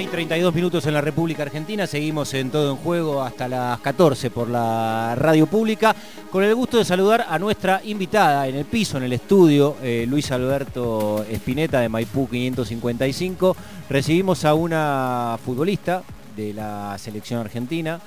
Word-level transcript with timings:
y 0.00 0.06
32 0.06 0.54
minutos 0.54 0.86
en 0.86 0.94
la 0.94 1.02
República 1.02 1.42
Argentina, 1.42 1.86
seguimos 1.86 2.32
en 2.32 2.50
todo 2.50 2.70
en 2.70 2.76
juego 2.76 3.22
hasta 3.22 3.48
las 3.48 3.80
14 3.80 4.30
por 4.30 4.48
la 4.48 5.14
radio 5.14 5.46
pública, 5.46 5.94
con 6.30 6.42
el 6.42 6.54
gusto 6.54 6.78
de 6.78 6.86
saludar 6.86 7.26
a 7.28 7.38
nuestra 7.38 7.82
invitada 7.84 8.48
en 8.48 8.54
el 8.54 8.64
piso, 8.64 8.96
en 8.96 9.02
el 9.02 9.12
estudio, 9.12 9.76
eh, 9.82 10.06
Luis 10.08 10.30
Alberto 10.30 11.26
Espineta 11.28 11.80
de 11.80 11.90
Maipú 11.90 12.28
555. 12.30 13.54
Recibimos 13.90 14.46
a 14.46 14.54
una 14.54 15.38
futbolista 15.44 16.02
de 16.34 16.54
la 16.54 16.96
selección 16.96 17.40
argentina 17.40 18.00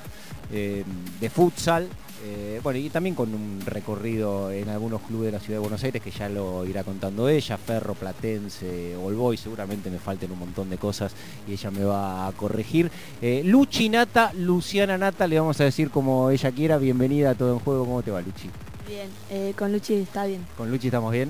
eh, 0.54 0.83
de 1.20 1.29
futsal, 1.29 1.89
eh, 2.25 2.61
bueno, 2.64 2.79
y 2.79 2.89
también 2.89 3.15
con 3.15 3.33
un 3.33 3.59
recorrido 3.65 4.50
en 4.50 4.69
algunos 4.69 5.01
clubes 5.01 5.25
de 5.25 5.32
la 5.33 5.39
ciudad 5.39 5.57
de 5.57 5.59
Buenos 5.59 5.83
Aires 5.83 6.01
que 6.01 6.09
ya 6.09 6.29
lo 6.29 6.65
irá 6.65 6.86
contando 6.86 7.28
ella, 7.28 7.57
Ferro, 7.57 7.95
Platense, 7.95 8.95
Olboy, 8.95 9.36
seguramente 9.36 9.89
me 9.89 10.00
falten 10.00 10.31
un 10.31 10.39
montón 10.39 10.69
de 10.69 10.78
cosas 10.78 11.11
y 11.45 11.51
ella 11.54 11.69
me 11.69 11.83
va 11.83 12.28
a 12.28 12.31
corregir. 12.31 12.89
Eh, 13.21 13.42
Luchi 13.43 13.89
Nata, 13.89 14.31
Luciana 14.37 14.97
Nata, 14.97 15.28
le 15.28 15.37
vamos 15.37 15.59
a 15.59 15.65
decir 15.65 15.89
como 15.89 16.29
ella 16.29 16.50
quiera, 16.51 16.78
bienvenida 16.78 17.31
a 17.31 17.36
Todo 17.36 17.54
en 17.54 17.59
Juego, 17.59 17.83
¿cómo 17.83 18.01
te 18.01 18.11
va 18.11 18.21
Luchi? 18.21 18.50
Bien, 18.87 19.09
eh, 19.29 19.54
con 19.57 19.73
Luchi 19.73 19.95
está 19.95 20.25
bien. 20.25 20.45
¿Con 20.57 20.71
Luchi 20.71 20.87
estamos 20.87 21.11
bien? 21.11 21.28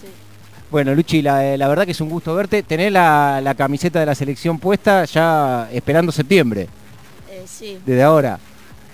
Sí. 0.00 0.06
Bueno, 0.70 0.94
Luchi, 0.94 1.20
la, 1.20 1.40
verdad 1.56 1.84
que 1.84 1.92
es 1.92 2.00
un 2.00 2.10
gusto 2.10 2.36
verte. 2.36 2.62
Tener 2.62 2.92
la, 2.92 3.40
la, 3.42 3.56
camiseta 3.56 3.98
de 3.98 4.06
la 4.06 4.14
selección 4.14 4.60
puesta 4.60 5.04
ya 5.04 5.68
esperando 5.72 6.12
septiembre. 6.12 6.68
sí. 7.44 7.78
Desde 7.84 8.04
ahora. 8.04 8.38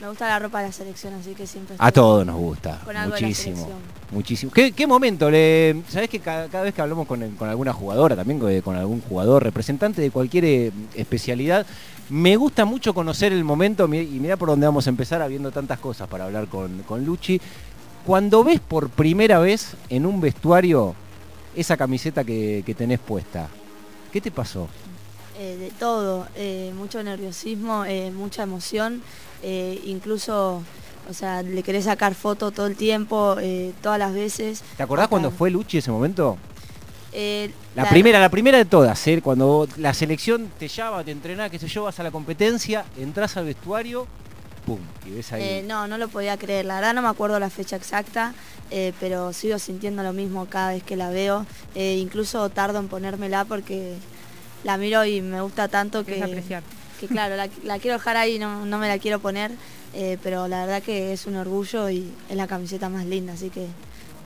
Me 0.04 0.10
gusta 0.10 0.28
la 0.28 0.38
ropa 0.38 0.60
de 0.60 0.66
la 0.66 0.72
selección, 0.72 1.14
así 1.14 1.34
que 1.34 1.46
siempre. 1.46 1.76
A 1.78 1.90
todos 1.90 2.26
nos 2.26 2.36
gusta. 2.36 2.78
muchísimo. 3.06 3.66
Muchísimo. 4.10 4.52
¿Qué, 4.52 4.86
momento? 4.86 5.30
Le, 5.30 5.82
¿Sabés 5.88 6.10
que 6.10 6.20
cada, 6.20 6.60
vez 6.60 6.74
que 6.74 6.82
hablamos 6.82 7.06
con, 7.06 7.22
alguna 7.40 7.72
jugadora, 7.72 8.14
también 8.14 8.38
con, 8.60 8.76
algún 8.76 9.00
jugador, 9.00 9.42
representante 9.42 10.02
de 10.02 10.10
cualquier 10.10 10.44
eh, 10.44 10.72
especialidad, 10.94 11.64
me 12.10 12.36
gusta 12.36 12.66
mucho 12.66 12.92
conocer 12.92 13.32
el 13.32 13.44
momento, 13.44 13.86
y 13.86 14.20
mira 14.20 14.36
por 14.36 14.50
dónde 14.50 14.66
vamos 14.66 14.86
a 14.86 14.90
empezar, 14.90 15.22
habiendo 15.22 15.50
tantas 15.52 15.78
cosas 15.78 16.06
para 16.06 16.26
hablar 16.26 16.48
con, 16.48 16.82
con 16.82 17.02
Luchi. 17.02 17.40
Cuando 18.04 18.44
ves 18.44 18.60
por 18.60 18.90
primera 18.90 19.38
vez 19.38 19.74
en 19.88 20.04
un 20.04 20.20
vestuario 20.20 20.94
esa 21.56 21.78
camiseta 21.78 22.24
que, 22.24 22.74
tenés 22.76 22.98
puesta, 22.98 23.48
¿qué 24.12 24.20
te 24.20 24.30
pasó? 24.30 24.68
Eh, 25.38 25.56
de 25.56 25.70
todo, 25.70 26.28
eh, 26.36 26.74
mucho 26.76 27.02
nerviosismo, 27.02 27.86
mucha 28.12 28.42
emoción 28.42 29.02
eh, 29.46 29.78
incluso, 29.84 30.62
o 31.10 31.12
sea, 31.12 31.42
le 31.42 31.62
querés 31.62 31.84
sacar 31.84 32.14
foto 32.14 32.50
todo 32.50 32.66
el 32.66 32.76
tiempo, 32.76 33.36
eh, 33.38 33.74
todas 33.82 33.98
las 33.98 34.14
veces. 34.14 34.62
¿Te 34.78 34.82
acordás 34.82 35.08
cuando 35.08 35.30
fue 35.30 35.50
Luchi 35.50 35.78
ese 35.78 35.90
momento? 35.90 36.38
Eh, 37.12 37.50
la, 37.74 37.86
primera, 37.90 38.18
la 38.18 38.30
primera 38.30 38.56
de 38.56 38.64
todas, 38.64 39.04
cuando 39.22 39.68
la 39.76 39.92
selección 39.92 40.50
te 40.58 40.66
llama, 40.66 41.04
te 41.04 41.10
entrena, 41.10 41.50
que 41.50 41.58
sé 41.58 41.68
yo, 41.68 41.84
vas 41.84 42.00
a 42.00 42.02
la 42.02 42.10
competencia, 42.10 42.86
entras 42.98 43.36
al 43.36 43.44
vestuario, 43.44 44.06
pum, 44.64 44.78
y 45.06 45.10
ves 45.10 45.30
ahí. 45.34 45.62
no, 45.68 45.86
no 45.88 45.98
lo 45.98 46.08
podía 46.08 46.38
creer, 46.38 46.64
la 46.64 46.76
verdad 46.76 46.94
no 46.94 47.02
me 47.02 47.08
acuerdo 47.08 47.38
la 47.38 47.50
fecha 47.50 47.76
exacta, 47.76 48.32
pero 48.98 49.34
sigo 49.34 49.58
sintiendo 49.58 50.02
lo 50.02 50.14
mismo 50.14 50.46
cada 50.46 50.70
vez 50.70 50.82
que 50.82 50.96
la 50.96 51.10
veo. 51.10 51.44
incluso 51.74 52.48
tardo 52.48 52.78
en 52.78 52.88
ponérmela 52.88 53.44
porque 53.44 53.94
la 54.64 54.78
miro 54.78 55.04
y 55.04 55.20
me 55.20 55.42
gusta 55.42 55.68
tanto 55.68 56.04
que... 56.04 56.22
apreciar 56.22 56.62
que 57.06 57.12
claro, 57.12 57.36
la, 57.36 57.78
quiero 57.78 57.96
dejar 57.98 58.16
ahí, 58.16 58.38
no, 58.38 58.64
me 58.64 58.88
la 58.88 58.98
quiero 58.98 59.18
poner, 59.18 59.52
eh, 59.94 60.18
pero 60.22 60.48
la 60.48 60.66
verdad 60.66 60.82
que 60.82 61.12
es 61.12 61.26
un 61.26 61.36
orgullo 61.36 61.90
y 61.90 62.10
es 62.28 62.36
la 62.36 62.46
camiseta 62.46 62.88
más 62.88 63.06
linda, 63.06 63.34
así 63.34 63.50
que 63.50 63.66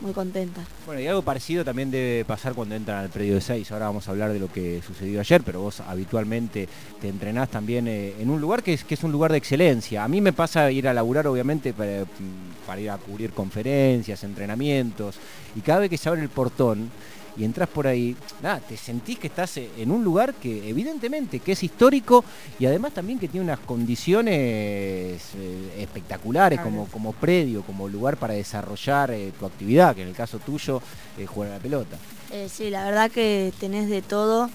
muy 0.00 0.12
contenta. 0.12 0.60
Bueno, 0.86 1.00
y 1.00 1.06
algo 1.08 1.22
parecido 1.22 1.64
también 1.64 1.90
debe 1.90 2.24
pasar 2.24 2.54
cuando 2.54 2.74
entran 2.74 2.98
al 2.98 3.08
predio 3.08 3.34
de 3.34 3.40
6. 3.40 3.72
Ahora 3.72 3.86
vamos 3.86 4.06
a 4.06 4.12
hablar 4.12 4.32
de 4.32 4.38
lo 4.38 4.50
que 4.50 4.80
sucedió 4.86 5.18
ayer, 5.18 5.42
pero 5.42 5.60
vos 5.60 5.80
habitualmente 5.80 6.68
te 7.00 7.08
entrenás 7.08 7.50
también 7.50 7.88
eh, 7.88 8.14
en 8.20 8.30
un 8.30 8.40
lugar 8.40 8.62
que 8.62 8.74
es, 8.74 8.84
que 8.84 8.94
es 8.94 9.02
un 9.02 9.10
lugar 9.10 9.32
de 9.32 9.38
excelencia. 9.38 10.04
A 10.04 10.08
mí 10.08 10.20
me 10.20 10.32
pasa 10.32 10.70
ir 10.70 10.86
a 10.86 10.94
laburar, 10.94 11.26
obviamente, 11.26 11.72
para 11.72 12.80
ir 12.80 12.90
a 12.90 12.98
cubrir 12.98 13.32
conferencias, 13.32 14.22
entrenamientos, 14.22 15.16
y 15.56 15.60
cada 15.60 15.80
vez 15.80 15.90
que 15.90 15.98
se 15.98 16.08
abre 16.08 16.22
el 16.22 16.28
portón, 16.28 16.90
y 17.38 17.44
entras 17.44 17.68
por 17.68 17.86
ahí, 17.86 18.16
nada, 18.42 18.58
te 18.58 18.76
sentís 18.76 19.18
que 19.18 19.28
estás 19.28 19.56
en 19.58 19.90
un 19.90 20.02
lugar 20.02 20.34
que 20.34 20.68
evidentemente 20.68 21.38
que 21.38 21.52
es 21.52 21.62
histórico 21.62 22.24
y 22.58 22.66
además 22.66 22.92
también 22.92 23.18
que 23.18 23.28
tiene 23.28 23.44
unas 23.44 23.60
condiciones 23.60 24.34
eh, 24.36 25.76
espectaculares 25.78 26.60
como, 26.60 26.86
como 26.86 27.12
predio, 27.12 27.62
como 27.62 27.88
lugar 27.88 28.16
para 28.16 28.34
desarrollar 28.34 29.12
eh, 29.12 29.32
tu 29.38 29.46
actividad, 29.46 29.94
que 29.94 30.02
en 30.02 30.08
el 30.08 30.14
caso 30.14 30.40
tuyo 30.40 30.82
es 31.16 31.28
jugar 31.28 31.52
a 31.52 31.54
la 31.54 31.60
pelota. 31.60 31.96
Eh, 32.32 32.48
sí, 32.52 32.70
la 32.70 32.84
verdad 32.84 33.10
que 33.10 33.52
tenés 33.60 33.88
de 33.88 34.02
todo. 34.02 34.50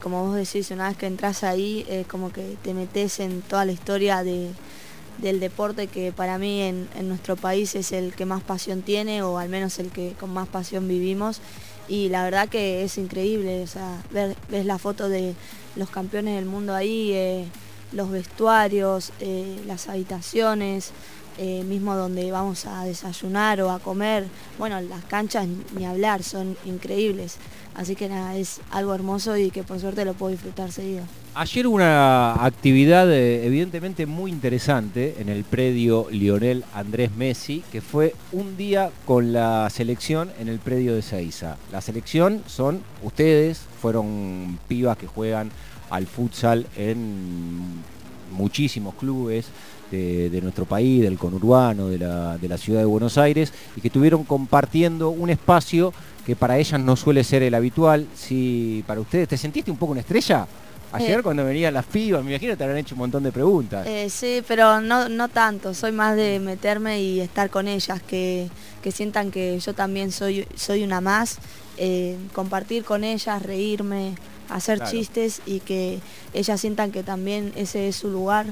como 0.00 0.26
vos 0.26 0.36
decís, 0.36 0.70
una 0.70 0.88
vez 0.88 0.96
que 0.96 1.06
entras 1.06 1.42
ahí, 1.42 1.84
como 2.08 2.30
que 2.30 2.56
te 2.62 2.74
metes 2.74 3.18
en 3.18 3.42
toda 3.42 3.64
la 3.64 3.72
historia 3.72 4.22
del 4.22 5.40
deporte 5.40 5.88
que 5.88 6.12
para 6.12 6.38
mí 6.38 6.62
en, 6.62 6.88
en, 6.96 7.08
nuestro 7.08 7.34
país 7.34 7.74
es 7.74 7.92
el 7.92 8.14
que 8.14 8.24
más 8.24 8.42
pasión 8.42 8.82
tiene 8.82 9.22
o 9.22 9.38
al 9.38 9.48
menos 9.48 9.78
el 9.78 9.90
que 9.90 10.12
con 10.20 10.32
más 10.32 10.48
pasión 10.48 10.86
vivimos 10.86 11.40
y 11.88 12.08
la 12.08 12.24
verdad 12.24 12.48
que 12.48 12.84
es 12.84 12.98
increíble, 12.98 13.62
o 13.62 13.66
sea, 13.66 14.02
ves 14.10 14.66
la 14.66 14.78
foto 14.78 15.08
de 15.08 15.34
los 15.76 15.90
campeones 15.90 16.36
del 16.36 16.46
mundo 16.46 16.74
ahí, 16.74 17.12
eh, 17.12 17.46
los 17.92 18.10
vestuarios, 18.10 19.12
eh, 19.20 19.60
las 19.66 19.88
habitaciones, 19.88 20.92
eh, 21.38 21.64
mismo 21.64 21.96
donde 21.96 22.30
vamos 22.30 22.66
a 22.66 22.84
desayunar 22.84 23.60
o 23.60 23.70
a 23.70 23.78
comer, 23.78 24.26
bueno, 24.58 24.80
las 24.80 25.04
canchas 25.04 25.46
ni 25.76 25.84
hablar, 25.84 26.22
son 26.22 26.56
increíbles, 26.64 27.38
así 27.74 27.96
que 27.96 28.08
nada, 28.08 28.36
es 28.36 28.60
algo 28.70 28.94
hermoso 28.94 29.36
y 29.36 29.50
que 29.50 29.62
por 29.62 29.80
suerte 29.80 30.04
lo 30.04 30.14
puedo 30.14 30.32
disfrutar 30.32 30.70
seguido. 30.70 31.02
Ayer 31.34 31.66
hubo 31.66 31.74
una 31.74 32.44
actividad 32.44 33.12
eh, 33.12 33.44
evidentemente 33.44 34.06
muy 34.06 34.30
interesante 34.30 35.16
en 35.18 35.28
el 35.28 35.42
predio 35.42 36.06
Lionel 36.10 36.64
Andrés 36.72 37.10
Messi, 37.16 37.64
que 37.72 37.80
fue 37.80 38.14
un 38.30 38.56
día 38.56 38.92
con 39.04 39.32
la 39.32 39.68
selección 39.70 40.30
en 40.38 40.48
el 40.48 40.60
predio 40.60 40.94
de 40.94 41.02
Seiza. 41.02 41.56
La 41.72 41.80
selección 41.80 42.44
son 42.46 42.82
ustedes, 43.02 43.62
fueron 43.82 44.60
pibas 44.68 44.96
que 44.96 45.08
juegan 45.08 45.50
al 45.90 46.06
futsal 46.06 46.66
en 46.76 47.82
muchísimos 48.30 48.94
clubes 48.94 49.46
de, 49.90 50.40
nuestro 50.42 50.64
país, 50.64 51.02
del 51.02 51.18
conurbano, 51.18 51.88
de 51.88 51.98
la, 51.98 52.38
de 52.38 52.48
la 52.48 52.58
ciudad 52.58 52.80
de 52.80 52.86
Buenos 52.86 53.18
Aires, 53.18 53.52
y 53.76 53.80
que 53.80 53.88
estuvieron 53.88 54.24
compartiendo 54.24 55.10
un 55.10 55.30
espacio 55.30 55.92
que 56.24 56.36
para 56.36 56.58
ellas 56.58 56.80
no 56.80 56.96
suele 56.96 57.22
ser 57.22 57.42
el 57.42 57.54
habitual. 57.54 58.06
Si 58.14 58.82
para 58.86 59.00
ustedes, 59.00 59.28
¿te 59.28 59.36
sentiste 59.36 59.70
un 59.70 59.76
poco 59.76 59.92
una 59.92 60.00
estrella? 60.00 60.46
Ayer 60.94 61.18
eh, 61.18 61.22
cuando 61.22 61.44
venían 61.44 61.74
las 61.74 61.86
pibas, 61.86 62.22
me 62.22 62.30
imagino 62.30 62.56
te 62.56 62.62
habrán 62.62 62.78
hecho 62.78 62.94
un 62.94 63.00
montón 63.00 63.24
de 63.24 63.32
preguntas. 63.32 63.84
Eh, 63.86 64.08
sí, 64.08 64.42
pero 64.46 64.80
no, 64.80 65.08
no 65.08 65.28
tanto, 65.28 65.74
soy 65.74 65.90
más 65.90 66.14
de 66.14 66.38
meterme 66.38 67.02
y 67.02 67.20
estar 67.20 67.50
con 67.50 67.66
ellas, 67.66 68.00
que, 68.00 68.48
sientan 68.92 69.32
que 69.32 69.58
yo 69.58 69.74
también 69.74 70.12
soy, 70.12 70.46
soy 70.54 70.84
una 70.84 71.00
más, 71.00 71.38
eh, 71.78 72.16
compartir 72.32 72.84
con 72.84 73.02
ellas, 73.02 73.42
reírme, 73.42 74.14
hacer 74.48 74.84
chistes 74.84 75.42
y 75.46 75.60
que 75.60 75.98
ellas 76.32 76.60
sientan 76.60 76.92
que 76.92 77.02
también 77.02 77.52
ese 77.56 77.88
es 77.88 77.96
su 77.96 78.08
lugar, 78.08 78.46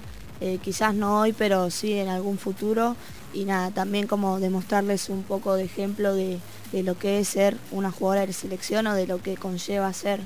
quizás 0.63 0.95
no 0.95 1.21
hoy, 1.21 1.33
pero 1.33 1.71
sí 1.71 1.93
en 1.93 2.09
algún 2.09 2.39
futuro. 2.39 2.97
Y 3.33 3.45
nada, 3.45 3.71
también 3.71 4.07
como 4.07 4.41
demostrarles 4.41 5.09
un 5.09 5.23
poco 5.23 5.55
de 5.55 5.65
ejemplo 5.65 6.15
de, 6.15 6.39
de 6.73 6.83
lo 6.83 6.99
que 6.99 7.19
es 7.19 7.29
ser 7.29 7.57
una 7.71 7.91
jugadora 7.91 8.27
de 8.27 8.33
selección 8.33 8.87
o 8.87 8.95
de 8.95 9.07
lo 9.07 9.23
que 9.23 9.37
conlleva 9.37 9.93
ser 9.93 10.21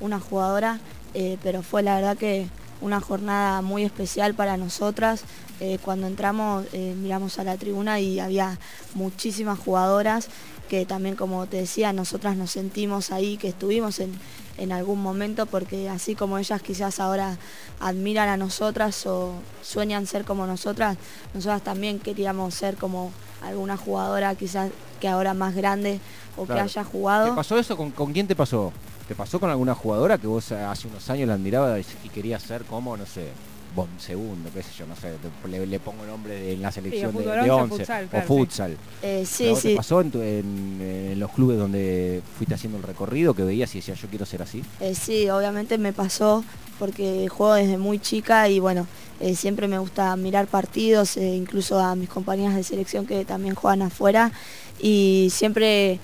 una 0.00 0.18
jugadora 0.18 0.80
eh, 1.14 1.38
pero 1.42 1.62
fue 1.62 1.82
la 1.82 1.96
verdad 1.96 2.16
que 2.16 2.48
una 2.80 3.00
jornada 3.00 3.62
muy 3.62 3.84
especial 3.84 4.34
para 4.34 4.56
nosotras. 4.56 5.22
Eh, 5.60 5.78
cuando 5.82 6.06
entramos 6.06 6.64
eh, 6.72 6.94
miramos 6.96 7.38
a 7.38 7.44
la 7.44 7.56
tribuna 7.56 8.00
y 8.00 8.18
había 8.18 8.58
muchísimas 8.94 9.58
jugadoras 9.58 10.28
que 10.70 10.86
también 10.86 11.16
como 11.16 11.46
te 11.46 11.56
decía, 11.58 11.92
nosotras 11.92 12.36
nos 12.36 12.52
sentimos 12.52 13.10
ahí, 13.10 13.36
que 13.36 13.48
estuvimos 13.48 13.98
en, 13.98 14.12
en 14.60 14.72
algún 14.72 15.02
momento, 15.02 15.46
porque 15.46 15.88
así 15.88 16.14
como 16.14 16.38
ellas 16.38 16.60
quizás 16.60 17.00
ahora 17.00 17.38
admiran 17.80 18.28
a 18.28 18.36
nosotras 18.36 19.06
o 19.06 19.32
sueñan 19.62 20.06
ser 20.06 20.24
como 20.24 20.46
nosotras, 20.46 20.98
nosotras 21.32 21.62
también 21.62 21.98
queríamos 21.98 22.54
ser 22.54 22.76
como 22.76 23.10
alguna 23.42 23.78
jugadora 23.78 24.34
quizás 24.34 24.70
que 25.00 25.08
ahora 25.08 25.32
más 25.32 25.54
grande 25.54 25.98
o 26.36 26.46
que 26.46 26.60
haya 26.60 26.84
jugado. 26.84 27.30
¿Te 27.30 27.34
pasó 27.34 27.58
eso? 27.58 27.74
¿Con, 27.74 27.90
¿Con 27.90 28.12
quién 28.12 28.26
te 28.26 28.36
pasó? 28.36 28.70
¿Te 29.08 29.14
pasó 29.14 29.40
con 29.40 29.48
alguna 29.48 29.74
jugadora 29.74 30.18
que 30.18 30.26
vos 30.26 30.52
hace 30.52 30.88
unos 30.88 31.08
años 31.08 31.26
la 31.26 31.34
admirabas 31.34 31.86
y 32.04 32.08
querías 32.10 32.42
ser 32.42 32.64
como, 32.64 32.96
no 32.98 33.06
sé, 33.06 33.30
bon, 33.74 33.88
segundo, 33.98 34.50
qué 34.52 34.62
sé 34.62 34.70
yo, 34.78 34.86
no 34.86 34.96
sé, 34.96 35.16
le, 35.66 35.80
pongo 35.80 36.02
el 36.04 36.10
nombre 36.10 36.34
de 36.34 36.56
la 36.56 36.72
selección 36.72 37.16
de, 37.16 37.24
de, 37.24 37.50
once, 37.50 37.86
o 38.12 38.20
futsal. 38.22 38.76
Eh, 39.02 39.24
sí, 39.26 39.54
sí. 39.56 39.70
¿Te 39.70 39.76
pasó 39.76 40.00
en, 40.00 41.16
los 41.18 41.30
clubes 41.32 41.58
donde 41.58 42.22
fuiste 42.36 42.54
haciendo 42.54 42.78
el 42.78 42.84
recorrido 42.84 43.34
que 43.34 43.44
veías 43.44 43.74
y 43.74 43.78
decías 43.78 44.00
yo 44.00 44.08
quiero 44.08 44.26
ser 44.26 44.42
así? 44.42 44.62
Eh, 44.80 44.94
sí, 44.94 45.28
obviamente 45.30 45.78
me 45.78 45.92
pasó 45.92 46.44
porque 46.78 47.28
juego 47.28 47.54
desde 47.54 47.78
muy 47.78 47.98
chica 47.98 48.48
y 48.48 48.58
bueno, 48.60 48.86
Eh, 49.20 49.36
siempre 49.36 49.68
me 49.68 49.78
gusta 49.78 50.16
mirar 50.16 50.46
partidos, 50.46 51.18
eh, 51.18 51.36
incluso 51.36 51.78
a 51.78 51.94
mis 51.94 52.08
compañeras 52.08 52.56
de 52.56 52.62
selección 52.62 53.04
que 53.04 53.26
también 53.26 53.54
juegan 53.54 53.82
afuera. 53.82 54.32
Y 54.80 55.28
siempre, 55.30 56.00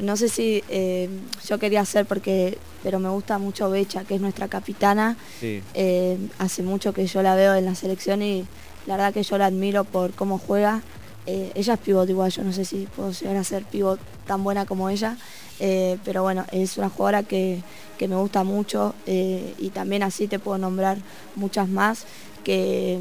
no 0.00 0.16
sé 0.16 0.28
si 0.28 0.62
eh, 0.68 1.08
yo 1.48 1.58
quería 1.58 1.80
hacer 1.80 2.06
porque, 2.06 2.58
pero 2.82 2.98
me 2.98 3.08
gusta 3.08 3.38
mucho 3.38 3.70
Becha, 3.70 4.04
que 4.04 4.16
es 4.16 4.20
nuestra 4.20 4.48
capitana. 4.48 5.16
hace 6.38 6.62
mucho 6.62 6.92
que 6.92 7.06
yo 7.06 7.22
la 7.22 7.34
veo 7.34 7.54
en 7.54 7.64
la 7.64 7.74
selección 7.74 8.22
y 8.22 8.46
la 8.86 8.96
verdad 8.96 9.14
que 9.14 9.22
yo 9.22 9.38
la 9.38 9.46
admiro 9.46 9.84
por 9.84 10.12
cómo 10.12 10.38
juega. 10.38 10.82
ella 11.26 11.74
es 11.74 11.80
pivot 11.80 12.08
igual, 12.08 12.30
yo 12.30 12.42
no 12.44 12.52
sé 12.52 12.64
si 12.64 12.86
puedo 12.94 13.12
llegar 13.12 13.36
a 13.36 13.44
ser 13.44 13.64
pivot 13.64 14.00
tan 14.26 14.44
buena 14.44 14.66
como 14.66 14.90
ella. 14.90 15.16
pero 15.58 16.22
bueno, 16.22 16.44
es 16.52 16.76
una 16.76 16.88
jugadora 16.88 17.22
que, 17.22 17.62
que 17.98 18.08
me 18.08 18.16
gusta 18.16 18.44
mucho 18.44 18.94
y 19.06 19.70
también 19.70 20.02
así 20.02 20.26
te 20.28 20.38
puedo 20.38 20.58
nombrar 20.58 20.98
muchas 21.36 21.68
más 21.68 22.04
que 22.44 23.00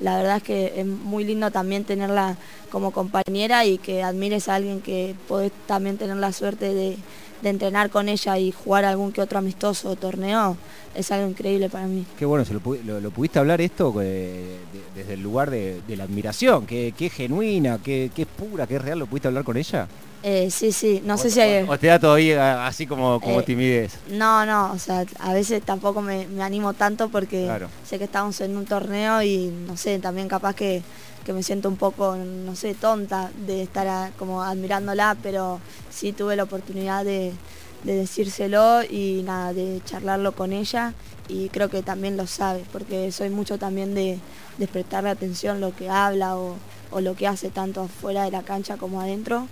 la 0.00 0.16
verdad 0.16 0.38
es 0.38 0.42
que 0.42 0.72
es 0.76 0.86
muy 0.86 1.24
lindo 1.24 1.50
también 1.50 1.84
tenerla 1.84 2.36
como 2.70 2.90
compañera 2.90 3.64
y 3.64 3.78
que 3.78 4.02
admires 4.02 4.48
a 4.48 4.56
alguien 4.56 4.80
que 4.80 5.14
podés 5.28 5.52
también 5.66 5.96
tener 5.98 6.16
la 6.16 6.32
suerte 6.32 6.72
de, 6.74 6.96
entrenar 7.42 7.90
con 7.90 8.08
ella 8.08 8.38
y 8.38 8.52
jugar 8.52 8.86
algún 8.86 9.12
que 9.12 9.20
otro 9.20 9.38
amistoso 9.38 9.96
torneo, 9.96 10.56
es 10.94 11.12
algo 11.12 11.28
increíble 11.28 11.68
para 11.68 11.86
mí. 11.86 12.06
Qué 12.18 12.24
bueno, 12.24 12.42
¿se 12.46 12.54
lo, 12.54 12.60
pudiste 12.60 13.38
hablar 13.38 13.60
esto 13.60 13.94
eh, 14.00 14.56
desde 14.94 15.12
el 15.12 15.22
lugar 15.22 15.50
de, 15.50 15.82
la 15.88 16.04
admiración? 16.04 16.64
¿Qué, 16.64 17.10
genuina, 17.14 17.80
qué, 17.84 18.10
qué 18.16 18.24
pura, 18.24 18.66
qué 18.66 18.78
real? 18.78 18.98
¿Lo 18.98 19.06
pudiste 19.06 19.28
hablar 19.28 19.44
con 19.44 19.58
ella? 19.58 19.86
Eh, 20.26 20.50
sí, 20.50 20.72
sí, 20.72 21.02
no 21.04 21.18
sé 21.18 21.28
si 21.28 21.38
hay... 21.38 21.66
O 21.68 21.78
te 21.78 21.88
da 21.88 21.98
todavía 21.98 22.66
así 22.66 22.86
como, 22.86 23.20
como 23.20 23.40
eh, 23.40 23.42
timidez. 23.42 23.98
No, 24.08 24.46
no, 24.46 24.72
o 24.72 24.78
sea, 24.78 25.04
a 25.18 25.34
veces 25.34 25.62
tampoco 25.62 26.00
me, 26.00 26.26
animo 26.40 26.72
tanto 26.72 27.10
porque 27.10 27.46
sé 27.86 27.98
que 27.98 28.04
estamos 28.04 28.40
en 28.40 28.56
un 28.56 28.64
torneo 28.64 29.20
y 29.20 29.52
no 29.66 29.76
sé, 29.76 29.98
también 29.98 30.26
capaz 30.26 30.54
que, 30.54 30.82
me 31.26 31.42
siento 31.42 31.68
un 31.68 31.76
poco, 31.76 32.16
no 32.16 32.56
sé, 32.56 32.72
tonta 32.72 33.30
de 33.46 33.64
estar 33.64 34.12
como 34.18 34.42
admirándola, 34.42 35.14
pero 35.22 35.60
sí 35.90 36.14
tuve 36.14 36.36
la 36.36 36.44
oportunidad 36.44 37.04
de, 37.04 37.34
decírselo 37.82 38.82
y 38.82 39.20
nada, 39.26 39.52
de 39.52 39.82
charlarlo 39.84 40.32
con 40.32 40.54
ella 40.54 40.94
y 41.28 41.50
creo 41.50 41.68
que 41.68 41.82
también 41.82 42.16
lo 42.16 42.26
sabe, 42.26 42.64
porque 42.72 43.12
soy 43.12 43.28
mucho 43.28 43.58
también 43.58 43.94
de, 43.94 44.18
de 44.56 44.68
prestarle 44.68 45.10
atención 45.10 45.60
lo 45.60 45.76
que 45.76 45.90
habla 45.90 46.38
o, 46.38 46.56
o 46.90 47.00
lo 47.02 47.14
que 47.14 47.26
hace 47.26 47.50
tanto 47.50 47.82
afuera 47.82 48.24
de 48.24 48.30
la 48.30 48.42
cancha 48.42 48.78
como 48.78 49.02
adentro 49.02 49.48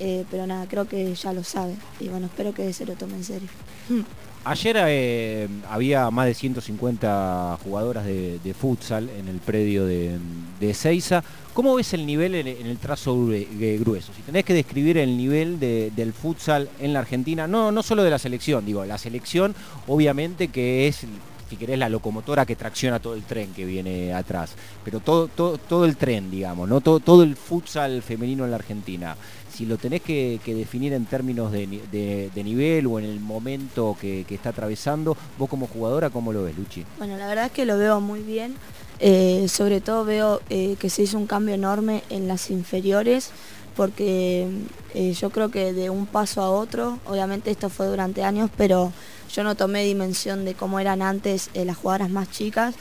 eh, 0.00 0.24
pero 0.30 0.46
nada, 0.46 0.66
creo 0.68 0.86
que 0.86 1.14
ya 1.14 1.32
lo 1.32 1.44
sabe 1.44 1.74
y 2.00 2.08
bueno, 2.08 2.26
espero 2.26 2.52
que 2.52 2.72
se 2.72 2.86
lo 2.86 2.94
tome 2.94 3.14
en 3.14 3.24
serio. 3.24 3.48
Ayer 4.44 4.76
eh, 4.86 5.48
había 5.68 6.08
más 6.12 6.26
de 6.26 6.34
150 6.34 7.58
jugadoras 7.64 8.04
de, 8.04 8.54
futsal 8.56 9.10
en 9.10 9.26
el 9.26 9.38
predio 9.38 9.84
de, 9.84 10.18
de 10.60 10.72
Seiza. 10.72 11.24
¿Cómo 11.52 11.74
ves 11.74 11.94
el 11.94 12.06
nivel 12.06 12.36
en, 12.36 12.46
el 12.46 12.78
trazo 12.78 13.26
grueso? 13.26 14.12
Si 14.14 14.22
tenés 14.22 14.44
que 14.44 14.54
describir 14.54 14.98
el 14.98 15.16
nivel 15.16 15.58
del 15.58 16.12
futsal 16.12 16.68
en 16.78 16.92
la 16.92 17.00
Argentina, 17.00 17.48
no, 17.48 17.72
no 17.72 17.82
solo 17.82 18.04
de 18.04 18.10
la 18.10 18.20
selección, 18.20 18.64
digo, 18.64 18.84
la 18.84 18.98
selección 18.98 19.52
obviamente 19.88 20.46
que 20.46 20.86
es 20.86 21.04
si 21.48 21.56
querés, 21.56 21.78
la 21.78 21.88
locomotora 21.88 22.44
que 22.44 22.56
tracciona 22.56 22.98
todo 22.98 23.14
el 23.14 23.22
tren 23.22 23.52
que 23.52 23.64
viene 23.64 24.12
atrás. 24.12 24.54
Pero 24.84 25.00
todo, 25.00 25.28
todo, 25.28 25.58
todo 25.58 25.84
el 25.84 25.96
tren, 25.96 26.30
digamos, 26.30 26.68
¿no? 26.68 26.80
Todo, 26.80 27.00
todo 27.00 27.22
el 27.22 27.36
futsal 27.36 28.02
femenino 28.02 28.44
en 28.44 28.50
la 28.50 28.56
Argentina. 28.56 29.16
Si 29.56 29.64
lo 29.64 29.78
tenés 29.78 30.02
que, 30.02 30.38
definir 30.44 30.92
en 30.92 31.06
términos 31.06 31.50
de, 31.50 32.30
nivel 32.44 32.86
o 32.86 32.98
en 32.98 33.06
el 33.06 33.20
momento 33.20 33.96
que, 33.98 34.26
está 34.28 34.50
atravesando, 34.50 35.16
vos 35.38 35.48
como 35.48 35.66
jugadora, 35.66 36.10
¿cómo 36.10 36.30
lo 36.30 36.42
ves, 36.42 36.58
Luchi? 36.58 36.84
Bueno, 36.98 37.16
la 37.16 37.26
verdad 37.26 37.46
es 37.46 37.52
que 37.52 37.64
lo 37.64 37.78
veo 37.78 38.02
muy 38.02 38.20
bien. 38.20 38.54
Eh, 39.00 39.46
sobre 39.48 39.80
todo 39.80 40.04
veo 40.04 40.42
eh, 40.50 40.76
que 40.78 40.90
se 40.90 41.04
hizo 41.04 41.16
un 41.16 41.26
cambio 41.26 41.54
enorme 41.54 42.02
en 42.10 42.28
las 42.28 42.50
inferiores 42.50 43.30
porque 43.76 44.46
eh, 44.94 45.12
yo 45.12 45.30
creo 45.30 45.50
que 45.50 45.72
de 45.72 45.88
un 45.88 46.04
paso 46.04 46.42
a 46.42 46.50
otro, 46.50 46.98
obviamente 47.06 47.50
esto 47.50 47.70
fue 47.70 47.86
durante 47.86 48.24
años, 48.24 48.50
pero 48.58 48.92
yo 49.32 49.42
no 49.42 49.54
tomé 49.54 49.84
dimensión 49.84 50.44
de 50.44 50.52
cómo 50.52 50.80
eran 50.80 51.00
antes 51.00 51.48
las 51.54 51.78
jugadoras 51.78 52.10
más 52.10 52.30
chicas 52.30 52.74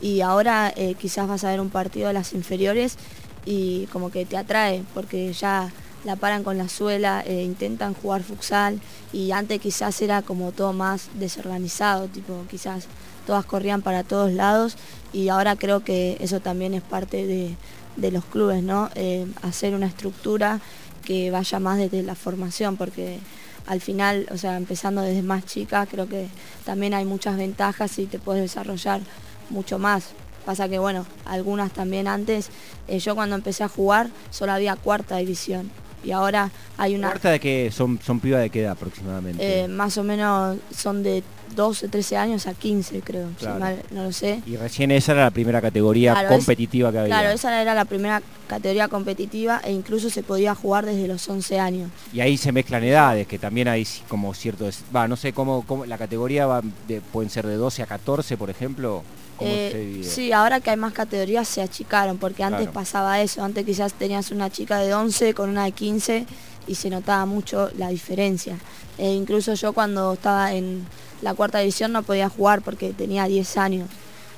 y 0.00 0.22
ahora 0.22 0.72
quizás 0.98 1.28
vas 1.28 1.44
a 1.44 1.50
ver 1.50 1.60
un 1.60 1.70
partido 1.70 2.08
de 2.08 2.14
las 2.14 2.32
inferiores 2.32 2.96
y 3.44 3.86
como 3.86 4.10
que 4.10 4.24
te 4.24 4.36
atrae 4.36 4.82
porque 4.94 5.32
ya 5.32 5.72
la 6.04 6.16
paran 6.16 6.42
con 6.42 6.58
la 6.58 6.68
suela, 6.68 7.22
eh, 7.26 7.42
intentan 7.42 7.94
jugar 7.94 8.22
futsal 8.22 8.80
y 9.12 9.30
antes 9.32 9.60
quizás 9.60 10.00
era 10.02 10.22
como 10.22 10.52
todo 10.52 10.72
más 10.72 11.08
desorganizado, 11.14 12.08
tipo 12.08 12.44
quizás 12.50 12.86
todas 13.26 13.44
corrían 13.44 13.82
para 13.82 14.02
todos 14.02 14.32
lados 14.32 14.76
y 15.12 15.28
ahora 15.28 15.56
creo 15.56 15.84
que 15.84 16.16
eso 16.20 16.40
también 16.40 16.74
es 16.74 16.82
parte 16.82 17.26
de, 17.26 17.54
de 17.96 18.10
los 18.10 18.24
clubes, 18.24 18.62
¿no? 18.62 18.90
hacer 19.42 19.74
una 19.74 19.86
estructura 19.86 20.60
que 21.04 21.30
vaya 21.30 21.60
más 21.60 21.78
desde 21.78 22.02
la 22.02 22.14
formación 22.14 22.76
porque 22.76 23.20
al 23.66 23.80
final, 23.80 24.26
o 24.30 24.38
sea, 24.38 24.56
empezando 24.56 25.02
desde 25.02 25.22
más 25.22 25.44
chica, 25.46 25.86
creo 25.86 26.08
que 26.08 26.28
también 26.64 26.94
hay 26.94 27.04
muchas 27.04 27.36
ventajas 27.36 27.98
y 27.98 28.06
te 28.06 28.18
puedes 28.18 28.42
desarrollar 28.42 29.00
mucho 29.50 29.78
más. 29.78 30.10
Pasa 30.44 30.68
que, 30.68 30.78
bueno, 30.78 31.06
algunas 31.24 31.72
también 31.72 32.08
antes, 32.08 32.50
eh, 32.88 32.98
yo 32.98 33.14
cuando 33.14 33.36
empecé 33.36 33.62
a 33.62 33.68
jugar 33.68 34.10
solo 34.30 34.52
había 34.52 34.74
cuarta 34.74 35.16
división 35.18 35.70
y 36.04 36.10
ahora 36.10 36.50
hay 36.76 36.94
una... 36.94 37.08
¿Cuarta 37.08 37.30
de 37.30 37.40
qué? 37.40 37.70
¿Son, 37.72 37.98
son 38.02 38.20
pibas 38.20 38.40
de 38.40 38.50
qué 38.50 38.62
edad 38.62 38.72
aproximadamente? 38.72 39.64
Eh, 39.64 39.68
más 39.68 39.96
o 39.98 40.02
menos 40.02 40.58
son 40.74 41.02
de 41.02 41.22
12, 41.54 41.88
13 41.88 42.16
años 42.16 42.46
a 42.46 42.54
15, 42.54 43.00
creo, 43.00 43.28
no 43.90 44.04
lo 44.04 44.12
sé. 44.12 44.42
Y 44.46 44.56
recién 44.56 44.90
esa 44.90 45.12
era 45.12 45.24
la 45.24 45.30
primera 45.30 45.60
categoría 45.60 46.26
competitiva 46.28 46.90
que 46.90 46.98
había. 46.98 47.14
Claro, 47.14 47.30
esa 47.30 47.60
era 47.60 47.74
la 47.74 47.84
primera 47.84 48.22
categoría 48.46 48.88
competitiva 48.88 49.60
e 49.64 49.72
incluso 49.72 50.10
se 50.10 50.22
podía 50.22 50.54
jugar 50.54 50.86
desde 50.86 51.08
los 51.08 51.28
11 51.28 51.58
años. 51.58 51.90
Y 52.12 52.20
ahí 52.20 52.36
se 52.36 52.52
mezclan 52.52 52.84
edades, 52.84 53.26
que 53.26 53.38
también 53.38 53.68
hay 53.68 53.86
como 54.08 54.32
cierto... 54.34 54.68
Va, 54.94 55.08
no 55.08 55.16
sé 55.16 55.32
cómo, 55.32 55.64
cómo 55.66 55.84
la 55.86 55.98
categoría 55.98 56.46
va 56.46 56.62
de, 56.88 57.00
pueden 57.00 57.30
ser 57.30 57.46
de 57.46 57.56
12 57.56 57.82
a 57.82 57.86
14, 57.86 58.36
por 58.36 58.50
ejemplo. 58.50 59.02
Eh, 59.40 60.02
sí, 60.04 60.32
ahora 60.32 60.60
que 60.60 60.70
hay 60.70 60.76
más 60.76 60.92
categorías 60.92 61.48
se 61.48 61.62
achicaron, 61.62 62.18
porque 62.18 62.44
antes 62.44 62.68
pasaba 62.68 63.20
eso, 63.20 63.42
antes 63.42 63.64
quizás 63.64 63.94
tenías 63.94 64.30
una 64.30 64.50
chica 64.50 64.78
de 64.78 64.94
11 64.94 65.34
con 65.34 65.50
una 65.50 65.64
de 65.64 65.72
15 65.72 66.26
y 66.66 66.74
se 66.74 66.90
notaba 66.90 67.26
mucho 67.26 67.70
la 67.76 67.88
diferencia. 67.88 68.58
E 68.98 69.12
incluso 69.12 69.54
yo 69.54 69.72
cuando 69.72 70.12
estaba 70.12 70.52
en 70.52 70.86
la 71.22 71.34
cuarta 71.34 71.58
división 71.58 71.92
no 71.92 72.02
podía 72.02 72.28
jugar 72.28 72.62
porque 72.62 72.92
tenía 72.92 73.26
10 73.26 73.56
años. 73.56 73.88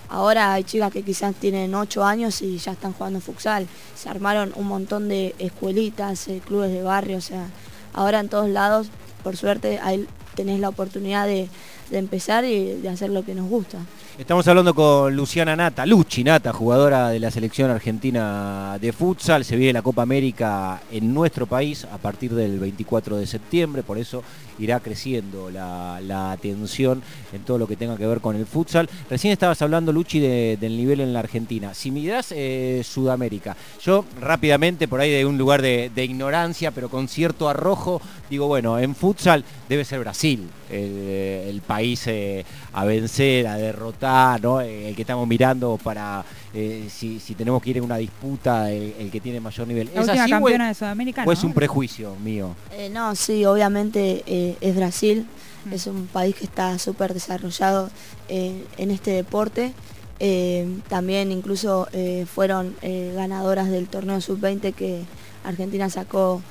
Ahora 0.09 0.53
hay 0.53 0.65
chicas 0.65 0.93
que 0.93 1.03
quizás 1.03 1.35
tienen 1.35 1.75
8 1.75 2.05
años 2.05 2.41
y 2.43 2.59
ya 2.59 2.73
están 2.73 2.93
jugando 2.93 3.21
futsal. 3.21 3.67
Se 3.97 4.09
armaron 4.09 4.53
un 4.55 4.67
montón 4.67 5.09
de 5.09 5.35
escuelitas, 5.39 6.29
eh, 6.29 6.41
clubes 6.45 6.71
de 6.71 6.83
barrio, 6.83 7.19
o 7.19 7.23
sea, 7.23 7.47
ahora 7.93 8.21
en 8.21 8.29
todos 8.29 8.49
lados, 8.49 8.89
por 9.23 9.37
suerte, 9.37 9.81
ahí 9.83 10.07
tenés 10.35 10.61
la 10.61 10.69
oportunidad 10.69 11.27
de, 11.27 11.49
de 11.91 11.99
empezar 11.99 12.45
y 12.45 12.75
de 12.75 12.89
hacer 12.89 13.11
lo 13.11 13.25
que 13.25 13.35
nos 13.35 13.49
gusta. 13.49 13.79
Estamos 14.17 14.47
hablando 14.47 14.77
con 14.77 15.17
Luciana 15.17 15.57
Nata, 15.57 15.85
Luchi 15.85 16.23
Nata, 16.23 16.53
jugadora 16.53 17.09
de 17.09 17.19
la 17.19 17.33
selección 17.33 17.69
argentina 17.73 18.79
de 18.81 18.93
futsal. 18.93 19.45
Se 19.45 19.57
viene 19.57 19.73
la 19.73 19.83
Copa 19.83 20.03
América 20.03 20.81
en 20.93 21.13
nuestro 21.13 21.47
país 21.47 21.85
a 21.85 21.99
partir 21.99 22.33
del 22.33 22.61
24 22.61 23.17
de 23.17 23.27
septiembre, 23.27 23.83
por 23.83 23.99
eso 23.99 24.23
irá 24.61 24.79
creciendo 24.79 25.51
la, 25.51 26.31
atención 26.31 27.03
en 27.33 27.43
todo 27.43 27.59
lo 27.59 27.67
que 27.67 27.75
tenga 27.75 27.97
que 27.97 28.07
ver 28.07 28.21
con 28.21 28.37
el 28.37 28.47
futsal. 28.47 28.89
Recién 29.11 29.33
estabas 29.33 29.61
hablando, 29.63 29.93
Luchi, 29.93 30.21
del 30.21 30.77
nivel 30.77 31.01
en 31.01 31.13
la 31.13 31.19
Argentina. 31.19 31.75
Si 31.75 31.91
mirás 31.91 32.33
eh, 32.37 32.83
Sudamérica, 32.85 33.57
yo 33.83 34.05
rápidamente, 34.21 34.87
por 34.87 35.01
ahí 35.01 35.11
de 35.11 35.27
un 35.27 35.39
lugar 35.39 35.61
de, 35.61 35.91
ignorancia, 36.05 36.71
pero 36.71 36.89
con 36.89 37.09
cierto 37.09 37.49
arrojo, 37.49 38.01
digo, 38.31 38.47
bueno, 38.47 38.79
en 38.79 38.95
futsal 38.95 39.45
debe 39.69 39.85
ser 39.85 39.99
Brasil, 40.01 40.49
el, 40.71 41.63
país 41.67 42.07
eh, 42.07 42.45
a 42.75 42.85
vencer, 42.85 43.47
a 43.47 43.57
derrotar, 43.57 44.04
¿no? 44.41 44.61
el 44.61 44.95
que 44.95 45.03
estamos 45.03 45.27
mirando 45.27 45.79
para 45.83 46.25
eh, 46.53 46.89
si, 46.89 47.19
tenemos 47.37 47.63
que 47.63 47.71
ir 47.71 47.79
en 47.79 47.85
una 47.85 47.97
disputa, 47.97 48.71
el, 48.71 49.11
que 49.11 49.21
tiene 49.21 49.41
mayor 49.41 49.67
nivel. 49.67 49.91
¿Es 49.95 50.09
así 50.09 50.31
campeona 50.31 50.69
de 50.69 50.75
Sudamérica? 50.75 51.25
¿O 51.27 51.33
es 51.33 51.43
un 51.45 51.53
prejuicio 51.53 52.15
mío? 52.17 52.55
no, 52.93 53.15
sí, 53.15 53.45
obviamente 53.45 54.57
es 54.61 54.77
Brasil, 54.77 55.27
es 55.71 55.87
un 55.87 56.07
país 56.07 56.35
que 56.35 56.45
está 56.45 56.79
súper 56.79 57.15
desarrollado 57.15 57.91
eh, 58.29 58.65
en 58.77 58.91
este 58.91 59.13
deporte. 59.13 59.73
Eh, 60.21 60.79
también 60.89 61.33
incluso 61.33 61.89
eh, 61.93 62.25
fueron 62.33 62.77
ganadoras 62.83 63.69
del 63.69 63.89
torneo 63.89 64.21
sub-20 64.21 64.73
que 64.75 65.03
Argentina 65.45 65.89
sacó 65.91 66.43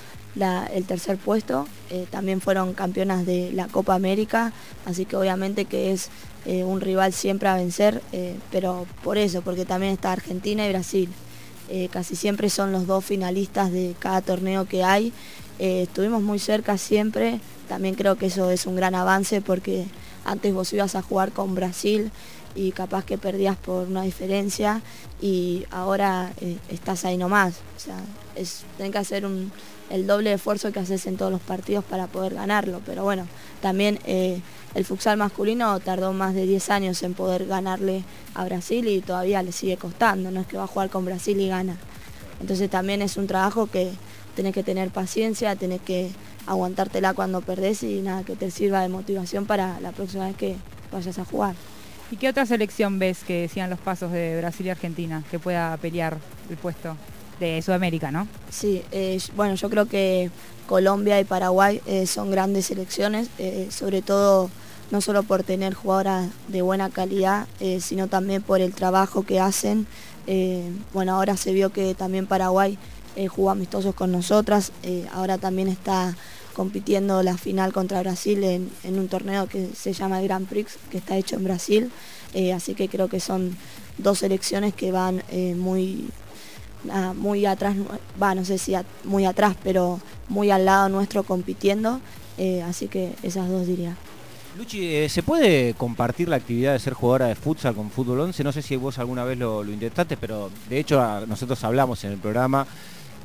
el 0.73 0.85
tercer 0.85 1.17
puesto. 1.17 1.67
también 2.09 2.41
fueron 2.41 2.73
campeonas 2.73 3.25
de 3.25 3.51
la 3.53 3.67
Copa 3.67 3.93
América, 3.93 4.53
así 4.85 5.05
que 5.05 5.15
obviamente 5.15 5.65
que 5.65 5.91
es 5.91 6.09
un 6.45 6.81
rival 6.81 7.13
siempre 7.13 7.49
a 7.49 7.55
vencer, 7.55 8.01
pero 8.51 8.85
por 9.03 9.17
eso, 9.17 9.41
porque 9.41 9.65
también 9.65 9.93
está 9.93 10.11
Argentina 10.11 10.65
y 10.65 10.69
Brasil. 10.69 11.09
casi 11.91 12.15
siempre 12.15 12.49
son 12.49 12.71
los 12.71 12.87
dos 12.87 13.05
finalistas 13.05 13.71
de 13.71 13.95
cada 13.99 14.21
torneo 14.21 14.65
que 14.65 14.83
hay. 14.83 15.13
estuvimos 15.59 16.21
muy 16.21 16.39
cerca 16.39 16.77
siempre, 16.77 17.39
también 17.69 17.95
creo 17.95 18.15
que 18.15 18.25
eso 18.25 18.49
es 18.49 18.65
un 18.65 18.75
gran 18.75 18.95
avance 18.95 19.41
porque 19.41 19.85
antes 20.25 20.53
vos 20.53 20.73
ibas 20.73 20.95
a 20.95 21.01
jugar 21.01 21.31
con 21.31 21.53
Brasil 21.53 22.11
y 22.55 22.71
capaz 22.71 23.05
que 23.05 23.17
perdías 23.17 23.57
por 23.57 23.87
una 23.87 24.03
diferencia 24.03 24.81
y 25.21 25.65
ahora 25.71 26.33
eh, 26.41 26.57
estás 26.69 27.05
ahí 27.05 27.17
nomás. 27.17 27.55
O 27.75 27.79
sea, 27.79 27.99
que 28.91 28.97
hacer 28.97 29.25
el 29.89 30.07
doble 30.07 30.33
esfuerzo 30.33 30.71
que 30.71 30.79
haces 30.79 31.05
en 31.07 31.17
todos 31.17 31.31
los 31.31 31.41
partidos 31.41 31.83
para 31.83 32.07
poder 32.07 32.33
ganarlo. 32.33 32.81
Pero 32.85 33.03
bueno, 33.03 33.27
también 33.61 33.99
eh, 34.05 34.41
el 34.75 34.85
futsal 34.85 35.17
masculino 35.17 35.79
tardó 35.79 36.13
más 36.13 36.33
de 36.33 36.45
10 36.45 36.69
años 36.69 37.03
en 37.03 37.13
poder 37.13 37.45
ganarle 37.45 38.03
a 38.33 38.43
Brasil 38.45 38.87
y 38.87 39.01
todavía 39.01 39.43
le 39.43 39.51
sigue 39.51 39.77
costando, 39.77 40.31
no 40.31 40.41
es 40.41 40.47
que 40.47 40.57
va 40.57 40.63
a 40.63 40.67
jugar 40.67 40.89
con 40.89 41.05
Brasil 41.05 41.39
y 41.39 41.47
gana. 41.47 41.77
Entonces 42.41 42.69
también 42.69 43.01
es 43.01 43.17
un 43.17 43.27
trabajo 43.27 43.67
que 43.67 43.91
tenés 44.35 44.53
que 44.53 44.63
tener 44.63 44.89
paciencia, 44.89 45.55
tenés 45.55 45.81
que 45.81 46.11
aguantártela 46.47 47.13
cuando 47.13 47.41
perdés 47.41 47.83
y 47.83 48.01
nada, 48.01 48.23
que 48.23 48.35
te 48.35 48.51
sirva 48.51 48.81
de 48.81 48.89
motivación 48.89 49.45
para 49.45 49.79
la 49.79 49.91
próxima 49.91 50.27
vez 50.27 50.35
que 50.35 50.55
vayas 50.91 51.19
a 51.19 51.25
jugar. 51.25 51.55
¿Y 52.11 52.17
qué 52.17 52.29
otra 52.29 52.45
selección 52.45 52.99
ves 52.99 53.23
que 53.25 53.47
sigan 53.47 53.69
los 53.69 53.79
pasos 53.79 54.11
de 54.11 54.37
Brasil 54.37 54.67
y 54.67 54.69
Argentina 54.69 55.23
que 55.31 55.39
pueda 55.39 55.75
pelear 55.77 56.17
el 56.49 56.57
puesto 56.57 56.95
de 57.39 57.61
Sudamérica, 57.61 58.11
no? 58.11 58.27
Sí, 58.49 58.83
eh, 58.91 59.19
bueno, 59.35 59.55
yo 59.55 59.69
creo 59.69 59.85
que 59.87 60.29
Colombia 60.67 61.19
y 61.19 61.23
Paraguay 61.23 61.81
eh, 61.85 62.05
son 62.07 62.31
grandes 62.31 62.67
selecciones, 62.67 63.29
eh, 63.37 63.67
sobre 63.71 64.01
todo 64.01 64.49
no 64.91 65.01
solo 65.01 65.23
por 65.23 65.43
tener 65.43 65.73
jugadoras 65.73 66.29
de 66.49 66.61
buena 66.61 66.89
calidad, 66.89 67.47
sino 67.79 68.07
también 68.09 68.43
por 68.43 68.61
el 68.61 68.73
trabajo 68.73 69.23
que 69.23 69.39
hacen. 69.39 69.87
bueno, 70.93 71.15
ahora 71.15 71.35
se 71.35 71.51
vio 71.51 71.71
que 71.71 71.95
también 71.95 72.27
Paraguay 72.27 72.77
jugó 73.29 73.49
amistosos 73.49 73.95
con 73.95 74.11
nosotras, 74.11 74.71
ahora 75.11 75.39
también 75.39 75.67
está 75.67 76.15
compitiendo 76.53 77.23
la 77.23 77.37
final 77.37 77.73
contra 77.73 78.01
Brasil 78.01 78.43
en, 78.43 78.69
un 78.85 79.07
torneo 79.07 79.47
que 79.47 79.69
se 79.75 79.93
llama 79.93 80.19
el 80.19 80.25
Grand 80.25 80.47
Prix, 80.47 80.77
que 80.89 80.97
está 80.97 81.17
hecho 81.17 81.35
en 81.35 81.43
Brasil. 81.43 81.91
Eh, 82.33 82.53
así 82.53 82.73
que 82.75 82.87
creo 82.87 83.09
que 83.09 83.19
son 83.19 83.55
dos 83.97 84.19
selecciones 84.19 84.73
que 84.73 84.91
van 84.91 85.23
eh, 85.29 85.55
muy, 85.55 86.07
muy 87.15 87.45
atrás, 87.45 87.75
va, 88.21 88.35
no 88.35 88.45
sé 88.45 88.57
si 88.57 88.73
muy 89.03 89.25
atrás, 89.25 89.55
pero 89.63 89.99
muy 90.29 90.51
al 90.51 90.65
lado 90.65 90.89
nuestro 90.89 91.23
compitiendo. 91.23 91.99
Eh, 92.37 92.61
así 92.63 92.87
que 92.87 93.13
esas 93.21 93.47
dos 93.49 93.67
diría. 93.67 93.95
Luchi, 94.57 95.09
¿se 95.09 95.23
puede 95.23 95.73
compartir 95.73 96.29
la 96.29 96.35
actividad 96.35 96.73
de 96.73 96.79
ser 96.79 96.93
jugadora 96.93 97.27
de 97.27 97.35
futsal 97.35 97.73
con 97.73 97.89
fútbol 97.89 98.19
11? 98.19 98.43
No 98.43 98.51
sé 98.51 98.61
si 98.61 98.75
vos 98.75 98.99
alguna 98.99 99.23
vez 99.23 99.37
lo, 99.37 99.63
lo 99.63 99.71
intentaste, 99.71 100.15
pero 100.15 100.51
de 100.69 100.79
hecho 100.79 101.25
nosotros 101.25 101.63
hablamos 101.63 102.03
en 102.03 102.11
el 102.11 102.19
programa 102.19 102.67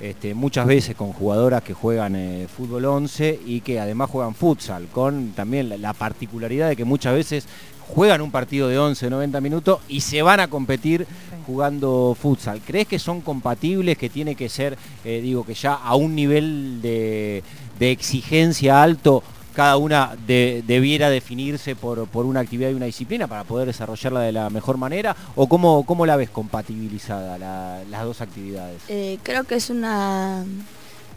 este, 0.01 0.35
muchas 0.35 0.67
veces 0.67 0.95
con 0.95 1.13
jugadoras 1.13 1.63
que 1.63 1.75
juegan 1.75 2.15
eh, 2.17 2.47
fútbol 2.49 2.85
11 2.85 3.41
y 3.45 3.61
que 3.61 3.81
además 3.81 4.11
juegan 4.11 4.35
futsal, 4.35 4.87
con 4.93 5.33
también 5.33 5.81
la, 5.81 5.93
particularidad 5.93 6.69
de 6.69 6.77
que 6.77 6.85
muchas 6.85 7.15
veces 7.15 7.47
juegan 7.89 8.21
un 8.21 8.31
partido 8.31 8.69
de 8.69 8.79
11, 8.79 9.11
90 9.11 9.41
minutos 9.41 9.81
y 9.89 10.01
se 10.01 10.23
van 10.23 10.41
a 10.41 10.49
competir 10.49 11.07
jugando 11.47 12.17
futsal. 12.21 12.61
¿Crees 12.61 12.87
que 12.87 12.99
son 12.99 13.23
compatibles, 13.23 13.99
que 13.99 14.09
tiene 14.09 14.35
que 14.35 14.49
ser, 14.49 14.77
eh, 15.05 15.21
digo, 15.21 15.45
que 15.45 15.55
ya 15.55 15.75
a 15.75 15.95
un 15.97 16.15
nivel 16.15 16.81
de 16.83 17.43
exigencia 17.81 18.83
alto 18.83 19.23
cada 19.59 19.77
una 19.77 20.17
debiera 20.25 21.11
definirse 21.11 21.75
por, 21.75 22.07
una 22.15 22.39
actividad 22.39 22.71
y 22.71 22.75
una 22.75 22.87
disciplina 22.87 23.27
para 23.27 23.43
poder 23.43 23.67
desarrollarla 23.67 24.21
de 24.21 24.31
la 24.31 24.51
mejor 24.51 24.77
manera? 24.77 25.17
¿O 25.35 25.49
cómo, 25.49 25.85
cómo 25.85 26.07
la 26.07 26.15
ves 26.15 26.31
compatibilizada 26.31 27.37
las 27.85 28.05
dos 28.05 28.21
actividades? 28.21 28.81
Eh, 28.87 29.19
creo 29.25 29.43
que 29.43 29.57
es 29.57 29.69
una 29.69 30.45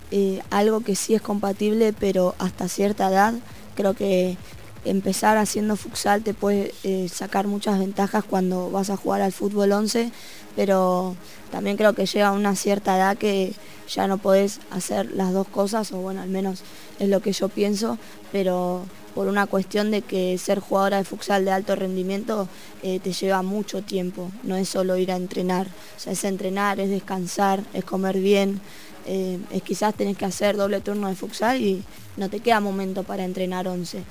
eh, 0.10 0.42
algo 0.50 0.82
que 0.82 0.96
sí 0.96 1.14
es 1.14 1.22
compatible, 1.22 1.94
pero 1.94 2.34
hasta 2.40 2.68
cierta 2.68 3.10
edad 3.10 3.36
creo 3.76 3.94
que 3.94 4.38
empezar 4.86 5.38
haciendo 5.38 5.76
futsal 5.76 6.24
te 6.24 6.34
puede 6.34 6.74
eh, 6.84 7.08
sacar 7.10 7.48
muchas 7.48 7.80
ventajas 7.80 8.24
cuando 8.24 8.72
vas 8.72 8.90
a 8.90 8.98
jugar 8.98 9.22
al 9.22 9.32
fútbol 9.32 9.72
11, 9.72 10.12
pero 10.56 11.16
también 11.52 11.78
creo 11.78 11.94
que 11.94 12.06
llega 12.06 12.30
a 12.30 12.32
una 12.32 12.56
cierta 12.56 12.96
edad 12.98 13.18
que 13.18 13.54
ya 13.88 14.08
no 14.08 14.18
podés 14.18 14.60
hacer 14.72 15.12
las 15.12 15.34
dos 15.34 15.48
cosas, 15.48 15.92
o 15.92 15.98
bueno, 15.98 16.22
al 16.22 16.30
menos 16.30 16.64
es 17.00 17.10
lo 17.10 17.22
que 17.22 17.34
yo 17.34 17.50
pienso, 17.50 17.98
pero 18.32 18.84
por 19.14 19.28
una 19.28 19.46
cuestión 19.46 19.92
de 19.92 20.02
que 20.02 20.38
ser 20.38 20.60
jugadora 20.60 20.98
de 20.98 21.04
futsal 21.04 21.44
de 21.44 21.52
alto 21.52 21.76
rendimiento 21.76 22.48
eh, 22.82 23.00
te 23.00 23.12
lleva 23.12 23.42
mucho 23.42 23.82
tiempo, 23.82 24.32
no 24.44 24.56
es 24.56 24.70
solo 24.70 24.98
ir 24.98 25.12
a 25.12 25.18
entrenar, 25.18 25.68
o 25.68 26.00
sea, 26.00 26.14
es 26.14 26.24
entrenar, 26.24 26.80
es 26.80 26.90
descansar, 26.90 27.64
es 27.74 27.84
comer 27.84 28.20
bien, 28.20 28.62
eh, 29.06 29.40
es 29.52 29.62
quizás 29.64 29.94
tenés 29.96 30.18
que 30.18 30.26
hacer 30.26 30.56
doble 30.56 30.80
turno 30.80 31.08
de 31.08 31.16
futsal 31.16 31.60
y 31.62 31.84
no 32.18 32.30
te 32.30 32.40
queda 32.40 32.60
momento 32.60 33.04
para 33.04 33.26
entrenar 33.26 33.68
11. 33.68 34.04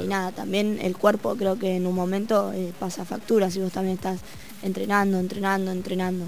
Y 0.00 0.06
nada, 0.06 0.32
también 0.32 0.78
el 0.80 0.96
cuerpo 0.96 1.34
creo 1.36 1.58
que 1.58 1.76
en 1.76 1.86
un 1.86 1.94
momento 1.94 2.52
eh, 2.52 2.72
pasa 2.78 3.04
factura 3.04 3.50
si 3.50 3.60
vos 3.60 3.72
también 3.72 3.96
estás 3.96 4.20
entrenando, 4.62 5.18
entrenando, 5.18 5.70
entrenando. 5.70 6.24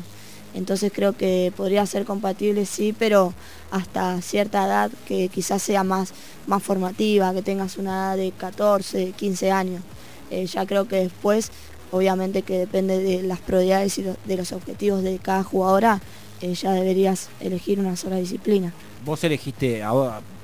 Entonces 0.54 0.92
creo 0.94 1.14
que 1.14 1.52
podría 1.56 1.84
ser 1.84 2.04
compatible, 2.04 2.64
sí, 2.64 2.94
pero 2.96 3.34
hasta 3.70 4.20
cierta 4.22 4.64
edad 4.66 4.90
que 5.06 5.28
quizás 5.28 5.62
sea 5.62 5.82
más, 5.82 6.12
más 6.46 6.62
formativa, 6.62 7.34
que 7.34 7.42
tengas 7.42 7.76
una 7.76 7.90
edad 7.90 8.16
de 8.16 8.32
14, 8.32 9.12
15 9.12 9.50
años. 9.50 9.82
Eh, 10.30 10.46
ya 10.46 10.64
creo 10.64 10.86
que 10.86 10.96
después, 10.96 11.50
obviamente 11.90 12.42
que 12.42 12.58
depende 12.58 12.98
de 12.98 13.22
las 13.24 13.40
prioridades 13.40 13.98
y 13.98 14.02
de 14.02 14.36
los 14.36 14.52
objetivos 14.52 15.02
de 15.02 15.18
cada 15.18 15.42
jugadora, 15.42 16.00
eh, 16.40 16.54
ya 16.54 16.72
deberías 16.72 17.28
elegir 17.40 17.80
una 17.80 17.96
sola 17.96 18.16
disciplina. 18.16 18.72
¿Vos 19.04 19.22
elegiste, 19.22 19.82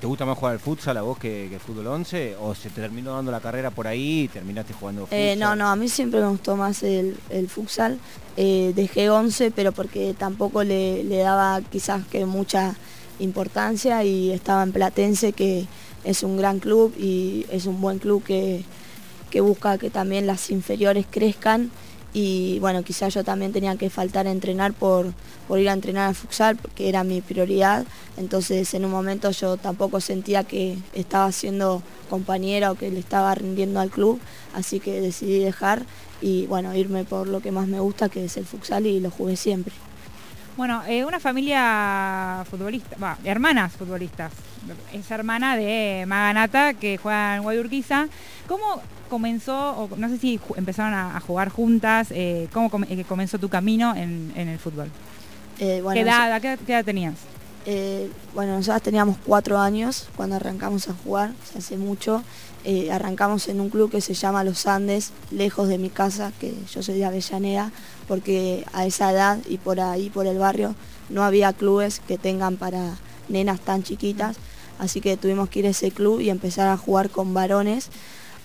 te 0.01 0.07
gusta 0.07 0.27
más 0.27 0.37
jugar 0.37 0.53
al 0.53 0.61
futsal 0.61 0.95
a 0.99 1.03
vos 1.03 1.19
que, 1.19 1.47
el 1.47 1.61
fútbol 1.61 1.87
11? 1.87 2.37
¿O 2.41 2.55
se 2.55 2.69
te 2.69 2.83
terminó 2.83 3.15
dando 3.15 3.33
la 3.33 3.41
carrera 3.41 3.71
por 3.71 3.87
ahí 3.87 4.25
y 4.25 4.29
terminaste 4.29 4.75
jugando 4.75 5.09
eh, 5.11 5.33
futsal? 5.33 5.39
no, 5.39 5.57
no, 5.57 5.71
a 5.71 5.77
mí 5.77 5.89
siempre 5.89 6.21
me 6.21 6.29
gustó 6.29 6.57
más 6.57 6.83
el, 6.83 7.17
futsal. 7.49 7.99
Eh, 8.37 8.73
dejé 8.77 9.09
11, 9.09 9.51
pero 9.53 9.73
porque 9.73 10.15
tampoco 10.17 10.63
le, 10.63 11.05
daba 11.05 11.63
quizás 11.63 12.07
que 12.07 12.27
mucha 12.27 12.75
importancia 13.19 14.05
y 14.05 14.31
estaba 14.31 14.63
en 14.63 14.73
Platense, 14.73 15.33
que 15.33 15.67
es 16.05 16.23
un 16.23 16.37
gran 16.37 16.59
club 16.59 16.95
y 16.99 17.47
es 17.51 17.65
un 17.65 17.81
buen 17.81 17.99
club 17.99 18.23
que, 18.23 18.65
que 19.31 19.41
busca 19.41 19.79
que 19.79 19.89
también 19.89 20.27
las 20.27 20.51
inferiores 20.51 21.07
crezcan 21.11 21.71
y 22.13 22.59
bueno, 22.59 22.83
quizás 22.83 23.15
yo 23.15 23.25
también 23.25 23.53
tenía 23.53 23.77
que 23.77 23.91
faltar 23.91 24.27
a 24.27 24.33
entrenar 24.33 24.73
por, 24.73 25.13
por 25.47 25.59
ir 25.59 25.69
a 25.69 25.73
entrenar 25.73 26.09
al 26.09 26.15
futsal, 26.15 26.57
porque 26.57 26.89
era 26.89 27.05
mi 27.05 27.21
prioridad, 27.21 27.85
entonces 28.17 28.73
en 28.75 28.85
un 28.85 28.91
momento 28.91 29.31
yo 29.31 29.57
tampoco 29.57 30.01
sentía 30.01 30.45
que 30.45 30.79
estaba 30.93 31.31
siendo 31.33 31.83
compañera 32.09 32.73
o 32.73 32.75
que 32.75 32.91
le 32.91 32.99
estaba 32.99 33.35
rindiendo 33.35 33.81
al 33.81 33.91
club, 33.91 34.21
así 34.55 34.81
que 34.81 35.01
decidí 35.01 35.39
dejar 35.39 35.85
y 36.21 36.47
bueno, 36.47 36.75
irme 36.75 37.05
por 37.05 37.29
lo 37.29 37.41
que 37.41 37.53
más 37.53 37.69
me 37.69 37.81
gusta, 37.81 38.09
que 38.09 38.25
es 38.25 38.37
el 38.37 38.45
futsal 38.45 38.87
y 38.87 39.01
lo 39.01 39.11
jugué 39.11 39.37
siempre. 39.37 39.73
Bueno, 40.57 40.83
eh, 40.87 41.05
una 41.05 41.21
familia 41.21 42.45
futbolista, 42.51 43.17
hermanas 43.25 43.73
futbolistas. 43.73 44.33
Es 44.93 45.11
hermana 45.11 45.57
de 45.57 46.05
Maganata 46.07 46.75
que 46.75 46.99
juega 46.99 47.37
en 47.37 47.43
Guayurquiza. 47.43 48.09
¿Cómo 48.47 48.83
comenzó, 49.09 49.73
o 49.73 49.97
no 49.97 50.09
sé 50.09 50.19
si 50.19 50.41
empezaron 50.57 50.95
a, 50.95 51.21
jugar 51.21 51.51
juntas, 51.51 52.09
eh, 52.11 52.49
cómo 52.53 52.71
eh, 52.89 53.05
comenzó 53.07 53.39
tu 53.39 53.49
camino 53.49 53.95
en, 53.95 54.33
el 54.37 54.59
fútbol? 54.59 54.89
Eh, 55.59 55.83
¿Qué, 55.93 56.01
edad, 56.01 56.41
¿qué, 56.41 56.59
edad, 56.73 56.85
tenías? 56.85 57.15
bueno, 58.35 58.57
nosotros 58.57 58.83
teníamos 58.83 59.19
cuatro 59.25 59.59
años 59.59 60.09
cuando 60.17 60.37
arrancamos 60.37 60.89
a 60.89 60.95
jugar, 60.95 61.33
hace 61.57 61.77
mucho. 61.77 62.25
arrancamos 62.91 63.49
en 63.49 63.61
un 63.61 63.69
club 63.69 63.91
que 63.91 64.01
se 64.01 64.15
llama 64.15 64.43
Los 64.45 64.67
Andes, 64.67 65.13
lejos 65.31 65.69
de 65.69 65.79
mi 65.79 65.91
casa, 65.91 66.33
que 66.41 66.55
yo 66.73 66.83
soy 66.83 66.99
de 66.99 67.05
Avellaneda, 67.05 67.71
porque 68.11 68.67
a 68.73 68.87
esa 68.87 69.13
edad 69.13 69.39
y 69.49 69.59
por 69.59 69.79
ahí, 69.79 70.11
por 70.11 70.27
el 70.27 70.37
barrio, 70.37 70.75
no 71.11 71.23
había 71.23 71.53
clubes 71.53 72.01
que 72.01 72.19
tengan 72.19 72.57
para 72.57 72.97
nenas 73.29 73.61
tan 73.61 73.85
chiquitas, 73.85 74.37
así 74.81 75.01
que 75.01 75.17
tuvimos 75.17 75.49
que 75.49 75.61
ir 75.61 75.67
a 75.67 75.69
ese 75.69 75.93
club 75.93 76.19
y 76.19 76.29
empezar 76.29 76.67
a 76.67 76.77
jugar 76.77 77.11
con 77.11 77.35
varones 77.35 77.89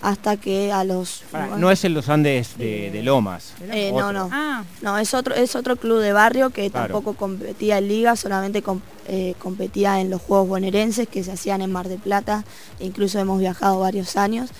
hasta 0.02 0.36
que 0.36 0.70
a 0.70 0.84
los... 0.84 1.24
no 1.58 1.72
es 1.72 1.84
en 1.84 1.94
los 1.94 2.08
Andes 2.08 2.56
de, 2.56 3.00
Lomas. 3.02 3.54
Eh, 3.72 3.90
no, 3.92 4.12
no. 4.12 4.28
Ah. 4.30 4.62
No, 4.82 4.98
es 4.98 5.14
otro, 5.14 5.34
es 5.34 5.56
otro 5.56 5.74
club 5.74 5.98
de 5.98 6.12
barrio 6.12 6.50
que 6.50 6.70
tampoco 6.70 7.14
competía 7.14 7.78
en 7.78 7.88
liga, 7.88 8.14
solamente 8.14 8.62
eh, 9.08 9.34
competía 9.40 10.00
en 10.00 10.10
los 10.10 10.22
Juegos 10.22 10.46
Bonaerenses 10.46 11.08
que 11.08 11.24
se 11.24 11.32
hacían 11.32 11.60
en 11.60 11.72
Mar 11.72 11.88
de 11.88 11.98
Plata. 11.98 12.44
incluso 12.78 13.18
hemos 13.18 13.40
viajado 13.40 13.80
varios 13.80 14.16
años. 14.16 14.50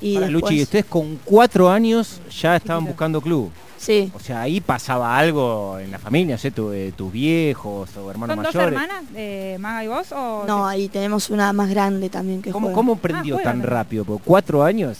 Y 0.00 0.18
Luchi, 0.18 0.60
ustedes 0.60 0.86
con 0.86 1.20
cuatro 1.24 1.70
años 1.70 2.20
ya 2.36 2.56
estaban 2.56 2.84
buscando 2.84 3.20
club. 3.20 3.52
Sí. 3.78 4.10
O 4.14 4.20
sea, 4.20 4.42
ahí 4.42 4.60
pasaba 4.60 5.16
algo 5.18 5.78
en 5.78 5.90
la 5.90 5.98
familia, 5.98 6.38
¿sí? 6.38 6.48
Eh, 6.56 6.92
tus 6.96 7.12
viejos 7.12 7.96
o 7.96 8.10
hermanos 8.10 8.36
mayores. 8.36 8.52
¿Son 8.52 8.62
dos 8.62 8.82
hermanas, 8.82 9.04
eh, 9.14 9.56
Maga 9.60 9.84
y 9.84 9.88
vos? 9.88 10.12
O 10.12 10.44
no, 10.46 10.66
ahí 10.66 10.88
tenemos 10.88 11.30
una 11.30 11.52
más 11.52 11.68
grande 11.68 12.08
también 12.08 12.42
que 12.42 12.50
¿Cómo, 12.50 12.68
juega. 12.68 12.74
¿Cómo 12.74 12.96
prendió 12.96 13.38
ah, 13.38 13.42
tan 13.42 13.62
rápido? 13.62 14.04
¿Por 14.04 14.20
cuatro 14.22 14.64
años? 14.64 14.98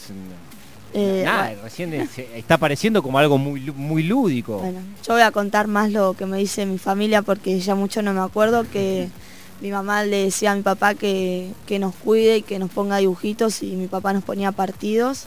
Eh, 0.95 1.23
Nada, 1.25 1.55
recién 1.63 1.93
está 1.93 2.59
pareciendo 2.59 3.03
como 3.03 3.19
algo 3.19 3.39
muy, 3.39 3.61
muy 3.61 4.03
lúdico. 4.03 4.59
Bueno, 4.59 4.81
yo 5.07 5.15
voy 5.15 5.23
a 5.23 5.31
contar 5.31 5.67
más 5.67 5.91
lo 5.91 6.15
que 6.15 6.27
me 6.27 6.39
dice 6.39 6.65
mi 6.65 6.79
familia 6.79 7.23
porque 7.23 7.59
ya 7.61 7.75
mucho 7.75 8.03
no 8.03 8.13
me 8.13 8.21
acuerdo 8.21 8.65
que 8.71 9.09
mi 9.61 9.71
mamá 9.71 10.05
le 10.05 10.25
decía 10.25 10.53
a 10.53 10.55
mi 10.55 10.63
papá 10.63 10.95
que, 10.95 11.51
que 11.67 11.79
nos 11.79 11.95
cuide 11.95 12.39
y 12.39 12.43
que 12.43 12.59
nos 12.59 12.71
ponga 12.71 12.99
dibujitos 12.99 13.63
y 13.63 13.77
mi 13.77 13.89
papá 13.89 14.13
nos 14.13 14.23
ponía 14.23 14.53
partidos 14.53 15.27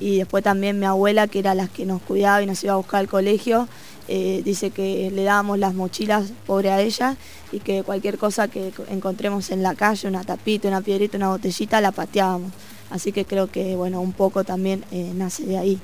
y 0.00 0.18
después 0.18 0.44
también 0.44 0.78
mi 0.78 0.86
abuela, 0.86 1.26
que 1.26 1.40
era 1.40 1.54
la 1.54 1.68
que 1.68 1.86
nos 1.86 2.00
cuidaba 2.02 2.42
y 2.42 2.46
nos 2.46 2.62
iba 2.62 2.74
a 2.74 2.76
buscar 2.76 3.00
al 3.00 3.08
colegio, 3.08 3.68
eh, 4.06 4.40
dice 4.44 4.70
que 4.70 5.10
le 5.10 5.24
dábamos 5.24 5.58
las 5.58 5.74
mochilas 5.74 6.32
pobre 6.46 6.70
a 6.70 6.80
ella 6.80 7.16
y 7.52 7.60
que 7.60 7.82
cualquier 7.82 8.16
cosa 8.16 8.48
que 8.48 8.72
encontremos 8.88 9.50
en 9.50 9.62
la 9.62 9.74
calle, 9.74 10.08
una 10.08 10.24
tapita, 10.24 10.68
una 10.68 10.80
piedrita, 10.80 11.18
una 11.18 11.28
botellita, 11.28 11.80
la 11.80 11.92
pateábamos. 11.92 12.52
Así 12.90 13.12
que 13.12 13.26
creo 13.26 13.50
que 13.50 13.76
bueno, 13.76 14.00
un 14.00 14.12
poco 14.12 14.44
también 14.44 14.84
eh, 14.92 15.12
nace 15.14 15.44
de 15.44 15.58
ahí. 15.58 15.80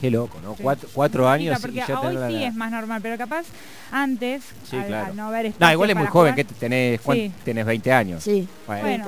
Qué 0.00 0.10
loco, 0.10 0.38
¿no? 0.42 0.56
Cuatro, 0.94 1.28
años 1.28 1.60
y 1.70 1.74
ya 1.74 2.00
hoy 2.00 2.16
sí 2.28 2.44
es 2.44 2.54
más 2.54 2.70
normal, 2.70 3.00
pero 3.02 3.18
capaz 3.18 3.44
antes, 3.92 4.42
al, 4.72 5.14
no 5.14 5.26
haber 5.26 5.52
No, 5.58 5.72
igual 5.72 5.90
es 5.90 5.96
muy 5.96 6.06
joven, 6.06 6.34
que 6.34 6.44
tenés, 6.44 7.00
tenés 7.44 7.66
20 7.66 7.92
años. 7.92 8.24
Sí, 8.24 8.48
bueno, 8.66 9.04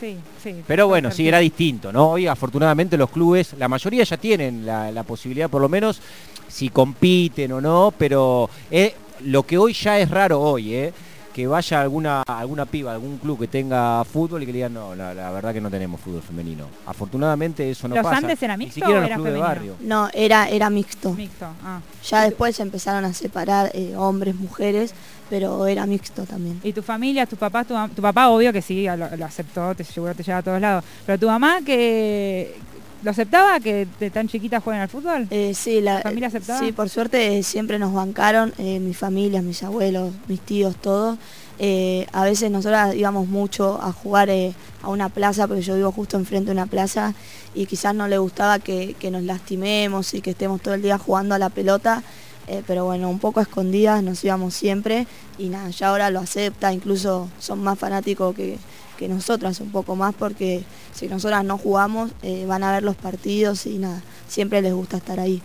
sí, 0.00 0.16
sí. 0.42 0.62
Pero 0.66 0.88
bueno, 0.88 1.10
sí, 1.10 1.28
era 1.28 1.38
distinto, 1.38 1.92
¿no? 1.92 2.12
Hoy 2.12 2.26
afortunadamente 2.26 2.96
los 2.96 3.10
clubes, 3.10 3.54
la 3.58 3.68
mayoría 3.68 4.04
ya 4.04 4.16
tienen 4.16 4.64
la, 4.64 5.02
posibilidad, 5.02 5.50
por 5.50 5.60
lo 5.60 5.68
menos, 5.68 6.00
si 6.48 6.70
compiten 6.70 7.52
o 7.52 7.60
no, 7.60 7.92
pero 7.98 8.48
eh, 8.70 8.94
lo 9.24 9.42
que 9.42 9.58
hoy 9.58 9.74
ya 9.74 9.98
es 9.98 10.10
raro 10.10 10.40
hoy, 10.40 10.74
¿eh? 10.74 10.92
Que 11.32 11.46
vaya 11.46 11.80
alguna 11.80 12.22
alguna 12.22 12.66
piba, 12.66 12.92
algún 12.92 13.18
club 13.18 13.40
que 13.40 13.48
tenga 13.48 14.04
fútbol 14.04 14.42
y 14.42 14.46
que 14.46 14.52
le 14.52 14.58
digan, 14.58 14.74
no, 14.74 14.94
la, 14.94 15.30
verdad 15.30 15.52
que 15.52 15.60
no 15.60 15.70
tenemos 15.70 16.00
fútbol 16.00 16.22
femenino. 16.22 16.66
Afortunadamente 16.86 17.70
eso 17.70 17.88
no 17.88 17.94
¿Los 17.94 18.04
pasa. 18.04 18.18
Andes 18.18 18.42
era 18.42 18.56
mixto 18.56 18.84
o 18.84 18.96
era 18.96 19.16
de 19.16 19.38
barrio. 19.38 19.76
No, 19.80 20.08
era, 20.12 20.48
era 20.48 20.70
mixto. 20.70 21.12
Mixto, 21.12 21.46
ah. 21.64 21.80
Ya 22.04 22.22
después 22.22 22.56
se 22.56 22.62
empezaron 22.62 23.04
a 23.04 23.12
separar 23.12 23.70
eh, 23.74 23.94
hombres, 23.96 24.34
mujeres, 24.34 24.94
pero 25.30 25.66
era 25.66 25.86
mixto 25.86 26.24
también. 26.24 26.60
¿Y 26.62 26.72
tu 26.72 26.82
familia, 26.82 27.26
tu 27.26 27.36
papá, 27.36 27.64
tu, 27.64 28.02
papá 28.02 28.28
obvio 28.28 28.52
que 28.52 28.60
sí, 28.60 28.84
lo, 28.84 29.24
aceptó, 29.24 29.74
te, 29.74 29.84
seguro 29.84 30.14
te 30.14 30.22
lleva 30.22 30.38
a 30.38 30.42
todos 30.42 30.60
lados, 30.60 30.84
pero 31.06 31.18
tu 31.18 31.26
mamá 31.26 31.60
que... 31.64 32.54
¿Lo 33.02 33.10
aceptaba 33.10 33.58
que 33.60 33.86
de 33.98 34.10
tan 34.10 34.28
chiquita 34.28 34.60
jueguen 34.60 34.82
al 34.82 34.88
fútbol? 34.88 35.26
Eh, 35.30 35.54
sí, 35.54 35.80
la, 35.80 36.00
familia 36.02 36.28
aceptaba? 36.28 36.60
Sí, 36.60 36.72
por 36.72 36.88
suerte 36.88 37.42
siempre 37.42 37.78
nos 37.78 37.92
bancaron, 37.92 38.52
eh, 38.58 38.78
mi 38.78 38.94
familia, 38.94 39.42
mis 39.42 39.62
abuelos, 39.62 40.12
mis 40.28 40.40
tíos, 40.40 40.76
todos. 40.76 41.18
Eh, 41.58 42.06
a 42.12 42.24
veces 42.24 42.50
nosotras 42.50 42.94
íbamos 42.94 43.28
mucho 43.28 43.80
a 43.80 43.92
jugar 43.92 44.30
eh, 44.30 44.52
a 44.82 44.88
una 44.88 45.08
plaza, 45.08 45.46
porque 45.46 45.62
yo 45.62 45.76
vivo 45.76 45.92
justo 45.92 46.16
enfrente 46.16 46.46
de 46.46 46.52
una 46.52 46.66
plaza 46.66 47.14
y 47.54 47.66
quizás 47.66 47.94
no 47.94 48.08
le 48.08 48.18
gustaba 48.18 48.58
que, 48.58 48.96
nos 49.10 49.22
lastimemos 49.22 50.14
y 50.14 50.22
que 50.22 50.30
estemos 50.30 50.60
todo 50.60 50.74
el 50.74 50.82
día 50.82 50.98
jugando 50.98 51.34
a 51.34 51.38
la 51.38 51.50
pelota, 51.50 52.02
eh, 52.48 52.62
pero 52.66 52.86
bueno, 52.86 53.08
un 53.08 53.18
poco 53.18 53.40
escondidas 53.40 54.02
nos 54.02 54.24
íbamos 54.24 54.54
siempre 54.54 55.06
y 55.38 55.50
nada, 55.50 55.70
ya 55.70 55.90
ahora 55.90 56.10
lo 56.10 56.18
acepta, 56.20 56.72
incluso 56.72 57.28
son 57.38 57.62
más 57.62 57.78
fanáticos 57.78 58.34
que, 58.34 58.58
que 58.96 59.08
nosotras 59.08 59.60
un 59.60 59.70
poco 59.70 59.96
más 59.96 60.14
porque 60.14 60.64
si 60.94 61.08
nosotras 61.08 61.44
no 61.44 61.58
jugamos 61.58 62.10
van 62.46 62.62
a 62.62 62.72
ver 62.72 62.82
los 62.82 62.96
partidos 62.96 63.66
y 63.66 63.78
nada, 63.78 64.02
siempre 64.28 64.62
les 64.62 64.72
gusta 64.72 64.96
estar 64.96 65.20
ahí. 65.20 65.42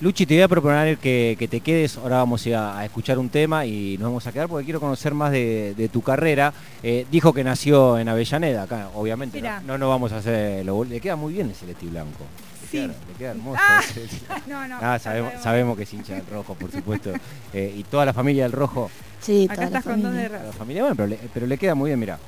Luchi, 0.00 0.26
te 0.26 0.34
voy 0.34 0.42
a 0.42 0.48
proponer 0.48 0.98
que, 0.98 1.48
te 1.48 1.60
quedes, 1.60 1.96
ahora 1.98 2.16
vamos 2.16 2.46
a, 2.48 2.78
a, 2.78 2.84
escuchar 2.84 3.18
un 3.18 3.28
tema 3.28 3.64
y 3.64 3.96
nos 3.96 4.08
vamos 4.08 4.26
a 4.26 4.32
quedar 4.32 4.48
porque 4.48 4.64
quiero 4.64 4.80
conocer 4.80 5.14
más 5.14 5.30
de, 5.30 5.88
tu 5.92 6.02
carrera. 6.02 6.52
Eh, 6.82 7.06
dijo 7.10 7.32
que 7.32 7.44
nació 7.44 7.96
en 7.98 8.08
Avellaneda, 8.08 8.64
acá 8.64 8.90
obviamente 8.94 9.40
no, 9.64 9.78
no, 9.78 9.88
vamos 9.88 10.12
a 10.12 10.16
hacer, 10.16 10.64
lo, 10.66 10.82
le 10.84 11.00
queda 11.00 11.14
muy 11.14 11.32
bien 11.32 11.48
el 11.48 11.54
celeste 11.54 11.86
blanco. 11.86 12.24
Le, 12.72 12.90
queda, 13.16 13.30
hermoso. 13.30 13.60
Ah, 13.62 13.80
no, 14.48 14.66
no, 14.66 14.78
ah, 14.82 14.98
sabemos, 14.98 15.76
que 15.76 15.84
es 15.84 15.94
hincha 15.94 16.14
del 16.16 16.26
rojo, 16.26 16.54
por 16.54 16.70
supuesto. 16.70 17.12
Eh, 17.54 17.72
y 17.76 17.84
toda 17.84 18.04
la 18.04 18.12
familia 18.12 18.42
del 18.42 18.50
rojo. 18.50 18.90
Sí, 19.20 19.46
acá 19.50 19.64
estás 19.64 19.84
con 19.84 20.02
dos 20.02 20.12
de 20.12 20.28
La 20.28 20.52
familia, 20.52 20.82
bueno, 20.82 20.96
pero 20.96 21.08
le, 21.08 21.18
pero 21.32 21.46
le 21.46 21.58
queda 21.58 21.74
muy 21.74 21.90
bien, 21.90 21.98
mira. 21.98 22.18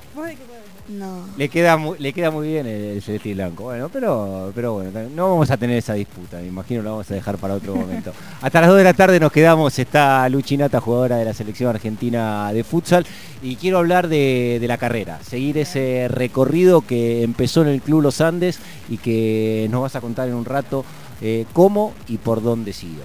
No. 0.89 1.27
Le 1.37 1.49
queda 1.49 1.77
muy, 1.77 1.99
le 1.99 2.13
queda 2.13 2.31
muy 2.31 2.49
bien 2.49 2.67
el, 2.67 3.03
celeste 3.03 3.31
y 3.31 3.35
blanco. 3.35 3.65
Bueno, 3.65 3.89
pero, 3.89 4.53
pero 4.55 4.75
bueno, 4.75 5.09
no 5.15 5.31
vamos 5.31 5.51
a 5.51 5.57
tener 5.57 5.79
esa 5.79 5.95
disputa, 5.95 6.39
me 6.39 6.47
imagino 6.47 6.83
lo 6.83 6.91
vamos 6.91 7.11
a 7.11 7.15
dejar 7.15 7.39
para 7.39 7.55
otro 7.55 7.75
momento. 7.75 8.13
Hasta 8.41 8.61
las 8.61 8.71
2 8.71 8.79
de 8.79 8.85
la 8.85 8.95
tarde 8.95 9.19
nos 9.19 9.33
quedamos, 9.33 9.79
está 9.79 10.29
Luchinata, 10.29 10.81
jugadora 10.81 11.17
de 11.17 11.25
la 11.25 11.35
selección 11.35 11.71
argentina 11.71 12.53
de 12.53 12.63
futsal, 12.63 13.05
y 13.43 13.57
quiero 13.57 13.79
hablar 13.79 14.09
de, 14.09 14.65
la 14.67 14.79
carrera, 14.79 15.19
seguir 15.23 15.59
ese 15.59 16.07
recorrido 16.09 16.83
que 16.83 17.23
empezó 17.23 17.63
en 17.63 17.69
el 17.69 17.83
Club 17.83 18.03
Los 18.03 18.21
Andes 18.21 18.59
y 18.89 18.99
que 18.99 19.69
nos 19.71 19.83
vas 19.83 19.97
a 19.97 20.01
contar 20.01 20.29
en 20.29 20.35
un 20.35 20.45
rato 20.45 20.85
eh, 21.21 21.47
cómo 21.53 21.95
y 22.09 22.19
por 22.19 22.43
dónde 22.43 22.73
sigue. 22.73 23.03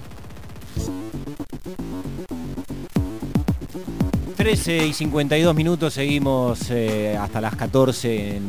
13 4.42 4.86
y 4.88 4.92
52 4.92 5.54
minutos, 5.54 5.94
seguimos 5.94 6.68
eh, 6.70 7.16
hasta 7.16 7.40
las 7.40 7.54
14 7.54 8.38
en 8.38 8.42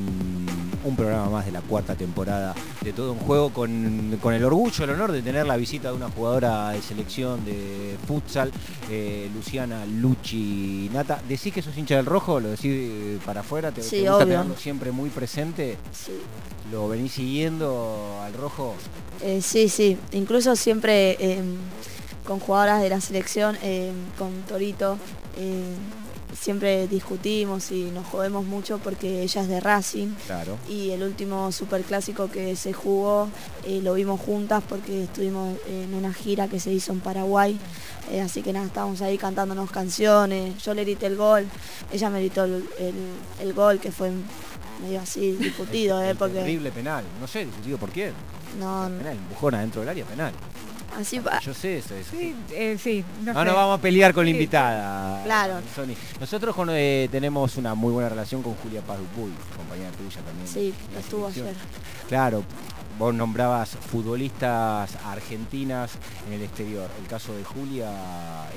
un 0.84 0.95
programa 0.95 1.29
más 1.29 1.45
de 1.45 1.51
la 1.51 1.62
cuarta 1.62 1.93
temporada 1.93 2.56
de 2.82 2.93
Todo 2.93 3.12
un 3.12 3.19
Juego 3.19 3.53
con, 3.53 4.19
el 4.34 4.43
orgullo, 4.43 4.86
el 4.86 4.89
honor 4.89 5.12
de 5.12 5.21
tener 5.21 5.45
la 5.45 5.56
visita 5.56 5.89
de 5.89 5.93
una 5.93 6.10
jugadora 6.10 6.69
de 6.69 6.82
selección 6.82 7.45
de 7.45 7.95
futsal, 8.08 8.51
eh, 8.89 9.29
Luciana 9.36 9.86
Luchi 9.86 10.89
Nata. 10.91 11.21
¿Decís 11.29 11.53
que 11.53 11.62
sos 11.62 11.77
hincha 11.77 11.97
del 11.97 12.08
rojo? 12.08 12.39
¿Lo 12.39 12.49
decís 12.49 12.71
eh, 12.73 13.19
para 13.23 13.41
afuera? 13.41 13.71
¿Te, 13.71 13.84
sí, 13.84 13.99
gusta 13.99 14.25
tenerlo 14.25 14.58
siempre 14.58 14.91
muy 14.91 15.12
presente? 15.12 15.77
Sí. 15.91 16.13
¿Lo 16.71 16.88
venís 16.88 17.12
siguiendo 17.12 18.19
al 18.23 18.34
rojo? 18.34 18.73
sí, 19.41 19.69
sí. 19.69 19.99
Incluso 20.12 20.56
siempre 20.56 21.17
em, 21.19 21.56
con 22.25 22.39
jugadoras 22.39 22.82
de 22.82 22.89
la 22.89 22.99
selección, 22.99 23.56
em, 23.62 23.93
con 24.17 24.32
Torito, 24.47 24.97
eh, 25.36 25.76
siempre 26.39 26.88
discutimos 26.88 27.72
y 27.72 27.86
nos 27.91 28.06
jodemos 28.08 28.46
mucho 28.46 28.80
porque 28.80 29.24
ella 29.24 29.41
es 29.41 29.48
de 29.48 29.60
Racing. 29.60 30.10
Claro. 30.26 30.58
Y 30.69 30.91
el 30.91 31.04
último 31.04 31.52
superclásico 31.52 32.30
que 32.30 32.56
se 32.56 32.74
jugó 32.74 33.30
eh, 33.65 33.82
lo 33.82 33.93
vimos 33.93 34.19
juntas 34.19 34.63
porque 34.67 35.04
estuvimos 35.04 35.56
en 35.67 35.93
una 35.93 36.13
gira 36.13 36.48
que 36.48 36.60
se 36.60 36.72
hizo 36.72 36.91
en 36.91 37.00
Paraguay. 37.00 37.60
Eh, 38.12 38.22
así 38.22 38.41
que 38.41 38.52
nada, 38.52 38.65
estábamos 38.65 39.02
ahí 39.02 39.17
cantándonos 39.17 39.72
canciones. 39.72 40.62
Yo 40.63 40.74
le 40.74 40.84
grité 40.84 41.08
el 41.08 41.15
gol, 41.15 41.48
ella 41.91 42.10
me 42.10 42.19
gritó 42.19 42.46
el, 42.46 43.54
gol 43.54 43.80
que 43.80 43.91
fue 43.91 44.12
medio 44.82 45.02
así 45.02 45.32
discutido. 45.39 46.02
el, 46.02 46.17
porque... 46.17 46.39
Terrible 46.39 46.72
penal, 46.72 47.04
no 47.19 47.28
sé, 47.28 47.46
discutido 47.46 47.78
por 47.78 47.91
quién. 47.91 48.13
No, 48.60 48.89
penal, 48.98 49.17
empujón 49.17 49.56
adentro 49.56 49.82
del 49.82 49.89
área 49.89 50.06
penal. 50.06 50.34
Así 50.97 51.19
va. 51.19 51.39
Yo 51.39 51.53
sé 51.53 51.77
eso. 51.77 51.95
Sí, 52.10 52.36
eh, 52.51 52.77
sí. 52.82 53.03
No, 53.23 53.34
no, 53.45 53.56
vamos 53.56 53.79
a 53.79 53.82
pelear 53.82 54.13
con 54.13 54.25
la 54.25 54.32
invitada. 54.32 55.23
Claro. 55.23 55.56
Nosotros 56.19 56.56
eh, 56.71 57.08
tenemos 57.12 57.58
una 57.58 57.75
muy 57.75 57.91
buena 57.91 58.10
relación 58.10 58.41
con 58.41 58.56
Julia 58.56 58.82
Paz 58.82 58.97
Dupuy, 58.99 59.32
compañera 59.56 59.91
tuya 59.91 60.21
también. 60.21 60.47
Sí, 60.47 60.73
estuvo 60.97 61.27
ayer. 61.27 61.53
Claro, 62.08 62.43
vos 63.04 63.13
nombrabas 63.13 63.70
futbolistas 63.92 64.96
argentinas 65.04 65.92
en 66.26 66.34
el 66.36 66.42
exterior. 66.42 66.89
El 67.02 67.08
caso 67.08 67.36
de 67.36 67.44
Julia 67.44 67.92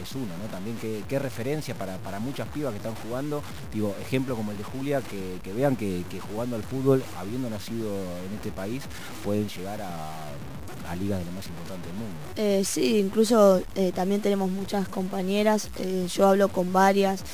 es 0.00 0.14
uno, 0.14 0.28
¿no? 0.40 0.44
También 0.52 0.76
qué, 1.08 1.18
referencia 1.18 1.74
para, 1.74 2.20
muchas 2.20 2.46
pibas 2.48 2.70
que 2.70 2.76
están 2.76 2.94
jugando. 2.94 3.42
Digo, 3.74 3.96
ejemplo 4.00 4.36
como 4.36 4.52
el 4.52 4.58
de 4.58 4.62
Julia, 4.62 5.02
que, 5.02 5.52
vean 5.52 5.74
que, 5.74 6.04
jugando 6.30 6.54
al 6.54 6.62
fútbol, 6.62 7.02
habiendo 7.18 7.50
nacido 7.50 7.90
en 7.90 8.36
este 8.36 8.52
país, 8.52 8.84
pueden 9.24 9.48
llegar 9.48 9.82
a, 9.82 10.94
ligas 10.94 11.18
de 11.18 11.24
lo 11.24 11.32
más 11.32 11.46
importante 11.48 11.88
del 11.88 11.96
mundo. 11.96 12.16
Eh, 12.36 12.62
sí, 12.64 12.98
incluso 12.98 13.60
eh, 13.74 13.90
también 13.92 14.20
tenemos 14.20 14.48
muchas 14.48 14.86
compañeras. 14.86 15.70
Eh, 15.80 16.06
yo 16.08 16.28
hablo 16.28 16.48
con 16.48 16.72
varias. 16.72 17.24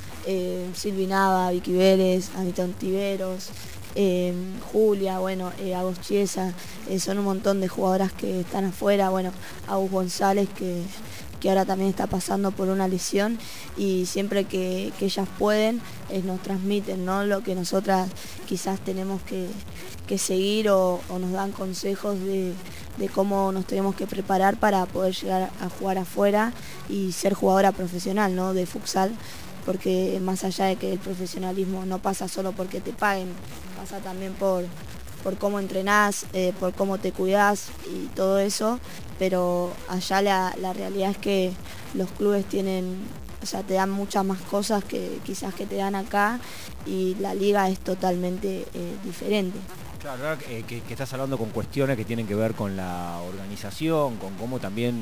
Silvi 0.75 1.07
Nava, 1.07 1.51
Vicky 1.51 1.73
Vélez, 1.73 2.31
Anita 2.37 2.67
Tiveros. 2.69 3.51
Em, 3.95 4.59
Julia, 4.73 5.19
bueno, 5.19 5.53
eh, 5.59 5.75
Chiesa, 6.01 6.55
eh, 6.89 6.99
son 6.99 7.19
un 7.19 7.25
montón 7.25 7.61
de 7.61 7.69
jugadoras 7.69 8.13
que 8.13 8.41
están 8.41 8.65
afuera, 8.65 9.11
bueno, 9.11 9.33
Agus 9.69 9.91
González 9.91 10.49
que, 10.57 10.83
ahora 11.49 11.65
también 11.65 11.91
está 11.91 12.07
pasando 12.07 12.53
por 12.53 12.69
una 12.69 12.87
lesión 12.87 13.37
y 13.77 14.07
siempre 14.07 14.45
que, 14.45 14.93
ellas 15.01 15.29
pueden 15.39 15.83
eh, 16.09 16.23
nos 16.25 16.41
transmiten 16.41 17.05
¿no? 17.05 17.25
lo 17.25 17.43
que 17.43 17.57
nosotras 17.57 18.09
quizás 18.47 18.79
tenemos 18.81 19.21
que, 19.23 19.49
seguir 20.19 20.69
o, 20.69 21.01
nos 21.09 21.33
dan 21.33 21.53
consejos 21.53 22.21
de, 22.21 22.53
de, 22.99 23.09
cómo 23.09 23.51
nos 23.51 23.67
tenemos 23.67 23.95
que 23.95 24.07
preparar 24.07 24.59
para 24.59 24.85
poder 24.85 25.15
llegar 25.15 25.51
a 25.61 25.71
jugar 25.71 25.97
afuera 25.97 26.53
y 26.91 27.13
ser 27.13 27.33
jugadora 27.33 27.73
profesional 27.73 28.37
¿no? 28.37 28.53
de 28.53 28.67
futsal 28.67 29.11
porque 29.65 30.19
más 30.23 30.45
allá 30.45 30.67
de 30.67 30.77
que 30.77 30.93
el 30.93 30.99
profesionalismo 30.99 31.85
no 31.87 31.99
pasa 31.99 32.29
solo 32.29 32.53
porque 32.53 32.81
te 32.81 32.93
paguen, 32.93 33.29
pasa 33.79 33.99
también 33.99 34.33
por, 34.35 34.65
por 35.23 35.39
cómo 35.39 35.59
entrenás, 35.59 36.27
eh, 36.33 36.53
por 36.59 36.73
cómo 36.75 36.99
te 36.99 37.13
cuidás 37.13 37.69
y 37.93 38.07
todo 38.15 38.39
eso, 38.39 38.79
pero 39.19 39.73
allá 39.89 40.23
la, 40.23 40.73
realidad 40.73 41.11
es 41.11 41.19
que 41.19 41.53
los 41.95 42.11
clubes 42.11 42.45
tienen, 42.47 42.97
o 43.43 43.47
sea, 43.47 43.63
te 43.63 43.75
dan 43.75 43.91
muchas 43.91 44.25
más 44.25 44.41
cosas 44.41 44.83
que 44.85 45.19
quizás 45.25 45.55
que 45.55 45.67
te 45.67 45.77
dan 45.77 45.95
acá 45.95 46.41
y 46.87 47.15
la 47.21 47.35
liga 47.35 47.69
es 47.69 47.79
totalmente 47.79 48.67
eh, 48.75 48.97
diferente. 49.05 49.59
Claro, 50.03 50.37
eh, 50.49 50.65
que, 50.67 50.83
estás 50.91 51.13
hablando 51.13 51.39
con 51.39 51.51
cuestiones 51.51 51.97
que 51.97 52.05
tienen 52.05 52.27
que 52.27 52.35
ver 52.35 52.55
con 52.55 52.77
la 52.77 53.21
organización, 53.21 54.17
con 54.17 54.35
cómo 54.35 54.59
también 54.59 54.97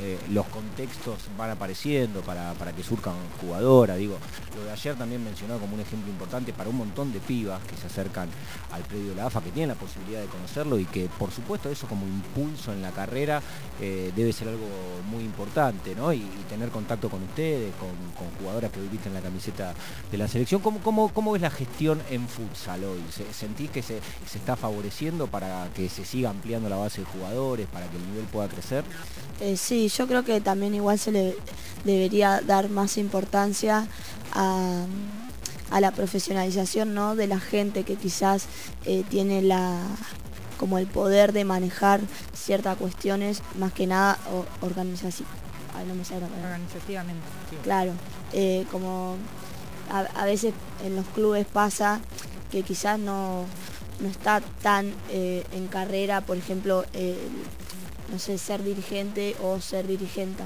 eh, 0.00 0.18
los 0.30 0.46
contextos 0.46 1.16
van 1.38 1.50
apareciendo 1.50 2.22
para, 2.22 2.52
que 2.74 2.82
surcan 2.82 3.14
jugadoras. 3.40 3.98
Digo, 3.98 4.18
lo 4.56 4.64
de 4.64 4.72
ayer 4.72 4.96
también 4.96 5.22
mencionado 5.22 5.60
como 5.60 5.74
un 5.74 5.80
ejemplo 5.80 6.10
importante 6.10 6.52
para 6.52 6.70
un 6.70 6.76
montón 6.76 7.12
de 7.12 7.20
pibas 7.20 7.62
que 7.62 7.76
se 7.76 7.86
acercan 7.86 8.28
al 8.72 8.82
predio 8.82 9.10
de 9.10 9.14
la 9.14 9.26
AFA, 9.26 9.42
que 9.42 9.52
tienen 9.52 9.68
la 9.68 9.80
posibilidad 9.80 10.20
de 10.20 10.26
conocerlo 10.26 10.76
y 10.76 10.86
que 10.86 11.08
por 11.20 11.30
supuesto 11.30 11.70
eso 11.70 11.86
como 11.86 12.04
impulso 12.04 12.72
en 12.72 12.82
la 12.82 12.90
carrera 12.90 13.40
eh, 13.80 14.10
debe 14.16 14.32
ser 14.32 14.48
algo 14.48 14.66
muy 15.08 15.22
importante, 15.22 15.94
¿no? 15.94 16.12
Y, 16.12 16.26
tener 16.48 16.68
contacto 16.68 17.08
con 17.08 17.22
ustedes, 17.22 17.72
con, 17.76 17.90
jugadoras 18.38 18.70
que 18.70 18.80
hoy 18.80 18.88
visten 18.88 19.14
la 19.14 19.20
camiseta 19.20 19.72
de 20.10 20.18
la 20.18 20.28
selección. 20.28 20.60
¿Cómo, 20.60 20.80
cómo, 20.80 21.08
cómo 21.08 21.34
es 21.34 21.40
la 21.40 21.48
gestión 21.48 22.02
en 22.10 22.28
futsal 22.28 22.84
hoy? 22.84 23.00
¿Sentís 23.32 23.70
que 23.70 23.80
se 23.80 24.00
se 24.32 24.38
está 24.38 24.56
favoreciendo 24.56 25.26
para 25.26 25.68
que 25.74 25.90
se 25.90 26.06
siga 26.06 26.30
ampliando 26.30 26.70
la 26.70 26.76
base 26.76 27.02
de 27.02 27.06
jugadores, 27.06 27.66
para 27.66 27.86
que 27.88 27.98
el 27.98 28.06
nivel 28.06 28.24
pueda 28.24 28.48
crecer? 28.48 28.82
Eh, 29.40 29.58
sí, 29.58 29.88
yo 29.88 30.06
creo 30.06 30.24
que 30.24 30.40
también 30.40 30.74
igual 30.74 30.98
se 30.98 31.12
le 31.12 31.36
debería 31.84 32.40
dar 32.40 32.70
más 32.70 32.96
importancia 32.96 33.86
a, 34.32 34.86
la 35.78 35.90
profesionalización 35.90 36.94
¿no? 36.94 37.14
de 37.16 37.26
la 37.26 37.40
gente 37.40 37.84
que 37.84 37.96
quizás 37.96 38.46
eh, 38.84 39.04
tiene 39.08 39.40
la 39.42 39.78
como 40.58 40.78
el 40.78 40.86
poder 40.86 41.32
de 41.32 41.44
manejar 41.44 42.00
ciertas 42.34 42.76
cuestiones, 42.76 43.42
más 43.58 43.72
que 43.72 43.86
nada 43.86 44.16
organización. 44.60 45.26
Organizativamente. 45.74 47.22
Claro, 47.64 47.92
eh, 48.32 48.64
como 48.70 49.16
a, 49.90 50.24
veces 50.24 50.54
en 50.84 50.94
los 50.94 51.04
clubes 51.06 51.46
pasa 51.46 52.00
que 52.52 52.62
quizás 52.62 52.98
no, 52.98 53.44
no 54.02 54.08
está 54.08 54.40
tan 54.62 54.92
eh, 55.10 55.44
en 55.52 55.68
carrera, 55.68 56.20
por 56.20 56.36
ejemplo, 56.36 56.84
no 58.10 58.18
sé, 58.18 58.36
ser 58.36 58.62
dirigente 58.62 59.36
o 59.42 59.60
ser 59.60 59.86
dirigenta. 59.86 60.44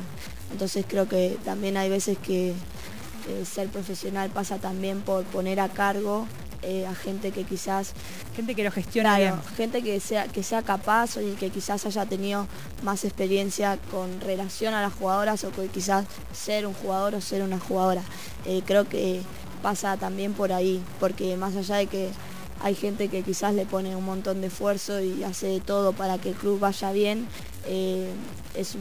Entonces 0.52 0.84
creo 0.88 1.08
que 1.08 1.38
también 1.44 1.76
hay 1.76 1.90
veces 1.90 2.16
que 2.18 2.50
eh, 2.50 3.44
ser 3.44 3.68
profesional 3.68 4.30
pasa 4.30 4.58
también 4.58 5.00
por 5.00 5.24
poner 5.24 5.58
a 5.58 5.68
cargo 5.68 6.28
eh, 6.62 6.86
a 6.86 6.94
gente 6.94 7.32
que 7.32 7.44
quizás... 7.44 7.92
Gente 8.36 8.54
que 8.54 8.62
lo 8.62 8.70
gestiona 8.70 9.18
bien. 9.18 9.34
Gente 9.56 9.82
que 9.82 9.98
sea, 9.98 10.28
que 10.28 10.42
sea 10.42 10.62
capaz 10.62 11.16
y 11.16 11.32
que 11.32 11.50
quizás 11.50 11.86
haya 11.86 12.06
tenido 12.06 12.46
más 12.82 13.04
experiencia 13.04 13.78
con 13.90 14.20
relación 14.20 14.74
a 14.74 14.82
las 14.82 14.92
jugadoras 14.92 15.42
o 15.44 15.50
que 15.50 15.68
quizás 15.68 16.04
ser 16.32 16.66
un 16.66 16.74
jugador 16.74 17.14
o 17.14 17.20
ser 17.20 17.42
una 17.42 17.58
jugadora. 17.58 18.02
creo 18.66 18.88
que 18.88 19.22
pasa 19.62 19.96
también 19.96 20.32
por 20.34 20.52
ahí, 20.52 20.82
porque 21.00 21.36
más 21.36 21.56
allá 21.56 21.76
de 21.76 21.86
que 21.86 22.10
hay 22.62 22.74
gente 22.74 23.08
que 23.08 23.22
quizás 23.22 23.54
le 23.54 23.66
pone 23.66 23.94
un 23.96 24.04
montón 24.04 24.40
de 24.40 24.48
esfuerzo 24.48 25.00
y 25.00 25.24
hace 25.24 25.46
de 25.46 25.60
todo 25.60 25.92
para 25.92 26.18
que 26.18 26.30
el 26.30 26.34
club 26.34 26.60
vaya 26.60 26.92
bien. 26.92 27.26
Eh, 27.66 28.08
es 28.54 28.76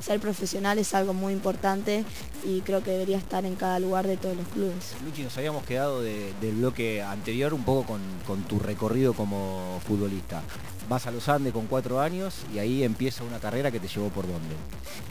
ser 0.00 0.20
profesional 0.20 0.78
es 0.78 0.94
algo 0.94 1.14
muy 1.14 1.32
importante 1.32 2.04
y 2.44 2.60
creo 2.62 2.82
que 2.82 2.90
debería 2.90 3.18
estar 3.18 3.44
en 3.44 3.54
cada 3.54 3.78
lugar 3.78 4.06
de 4.06 4.16
todos 4.16 4.36
los 4.36 4.46
clubes. 4.48 4.94
Luchi, 5.04 5.22
nos 5.22 5.36
habíamos 5.36 5.64
quedado 5.64 6.02
del 6.02 6.54
bloque 6.56 7.02
anterior 7.02 7.54
un 7.54 7.64
poco 7.64 7.98
con 8.26 8.42
tu 8.44 8.58
recorrido 8.58 9.12
como 9.12 9.80
futbolista 9.86 10.42
vas 10.90 11.06
a 11.06 11.12
los 11.12 11.28
Andes 11.28 11.52
con 11.52 11.68
cuatro 11.68 12.00
años 12.00 12.34
y 12.52 12.58
ahí 12.58 12.82
empieza 12.82 13.22
una 13.22 13.38
carrera 13.38 13.70
que 13.70 13.78
te 13.78 13.86
llevó 13.86 14.08
por 14.08 14.26
dónde. 14.26 14.56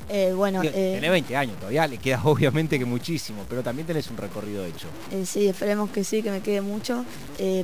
Eh, 0.09 0.33
bueno, 0.35 0.61
eh, 0.61 0.91
tenés 0.95 1.09
20 1.09 1.37
años 1.37 1.57
todavía, 1.57 1.87
le 1.87 1.97
queda 1.97 2.21
obviamente 2.25 2.77
que 2.77 2.83
muchísimo, 2.83 3.45
pero 3.47 3.63
también 3.63 3.87
tenés 3.87 4.09
un 4.09 4.17
recorrido 4.17 4.65
hecho. 4.65 4.87
Eh, 5.09 5.25
sí, 5.25 5.47
esperemos 5.47 5.89
que 5.89 6.03
sí, 6.03 6.21
que 6.21 6.31
me 6.31 6.41
quede 6.41 6.59
mucho, 6.59 7.05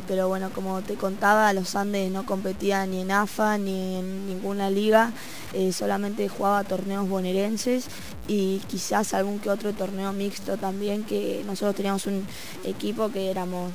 pero 0.08 0.30
bueno, 0.30 0.50
como 0.52 0.82
te 0.82 0.94
contaba, 0.94 1.52
los 1.52 1.76
Andes 1.76 2.10
no 2.10 2.26
competía 2.26 2.86
ni 2.86 3.02
en 3.02 3.12
AFA 3.12 3.58
ni 3.58 3.98
en 3.98 4.28
ninguna 4.28 4.70
liga, 4.70 5.12
solamente 5.74 6.30
jugaba 6.30 6.64
torneos 6.64 7.10
y 8.28 8.60
quizás 8.68 9.14
algún 9.14 9.40
que 9.40 9.50
otro 9.50 9.74
torneo 9.74 10.12
mixto 10.14 10.58
también, 10.58 11.04
que 11.04 11.44
nosotros 11.46 11.76
teníamos 11.76 12.06
un 12.08 12.26
equipo 12.64 13.12
que 13.12 13.30
éramos 13.30 13.72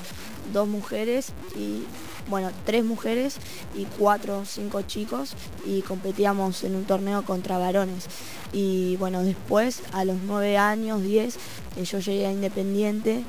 dos 0.52 0.68
mujeres 0.68 1.32
y 1.56 1.84
bueno, 2.28 2.50
tres 2.64 2.84
mujeres 2.84 3.36
y 3.74 3.84
cuatro 3.98 4.38
o 4.38 4.44
cinco 4.44 4.82
chicos 4.82 5.34
y 5.66 5.82
competíamos 5.82 6.62
en 6.64 6.76
un 6.76 6.84
torneo 6.84 7.24
contra 7.24 7.58
varones. 7.58 8.06
Y 8.52 8.96
bueno, 8.96 9.22
después 9.22 9.82
a 9.92 10.04
los 10.04 10.16
nueve 10.24 10.56
años, 10.56 11.02
diez, 11.02 11.36
eh, 11.76 11.84
yo 11.84 11.98
llegué 11.98 12.26
a 12.26 12.32
Independiente, 12.32 13.24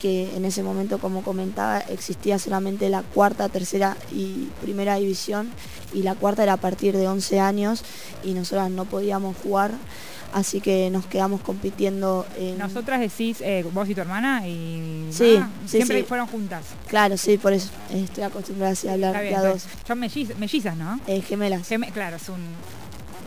que 0.00 0.36
en 0.36 0.44
ese 0.44 0.62
momento, 0.62 0.98
como 0.98 1.22
comentaba, 1.22 1.78
existía 1.80 2.38
solamente 2.38 2.88
la 2.88 3.02
cuarta, 3.02 3.48
tercera 3.48 3.96
y 4.12 4.48
primera 4.60 4.96
división 4.96 5.50
y 5.92 6.02
la 6.02 6.14
cuarta 6.14 6.42
era 6.42 6.54
a 6.54 6.58
partir 6.58 6.96
de 6.96 7.08
11 7.08 7.40
años 7.40 7.84
y 8.22 8.34
nosotras 8.34 8.70
no 8.70 8.84
podíamos 8.84 9.36
jugar 9.36 9.72
así 10.34 10.60
que 10.60 10.90
nos 10.90 11.06
quedamos 11.06 11.40
compitiendo. 11.40 12.26
En... 12.36 12.58
Nosotras 12.58 13.00
decís 13.00 13.40
eh, 13.40 13.64
vos 13.72 13.88
y 13.88 13.94
tu 13.94 14.00
hermana 14.00 14.46
y 14.46 15.06
sí, 15.10 15.40
siempre 15.64 16.04
fueron 16.04 16.26
juntas. 16.26 16.64
Claro, 16.88 17.16
sí, 17.16 17.38
por 17.38 17.52
eso 17.52 17.70
estoy 17.92 18.24
acostumbrada 18.24 18.74
a 18.88 18.92
hablar 18.92 19.22
de 19.22 19.34
a 19.34 19.42
dos. 19.42 19.66
Son 19.86 19.98
mellizas, 19.98 20.76
¿no? 20.76 21.00
Eh, 21.06 21.22
gemelas. 21.22 21.66
claro, 21.92 22.16
es 22.16 22.28
un 22.28 22.42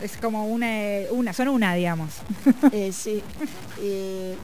es 0.02 0.16
como 0.16 0.46
una, 0.46 0.68
una 1.10 1.32
son 1.32 1.48
una, 1.48 1.74
digamos. 1.74 2.10
Eh, 2.72 2.92
sí. 2.92 3.22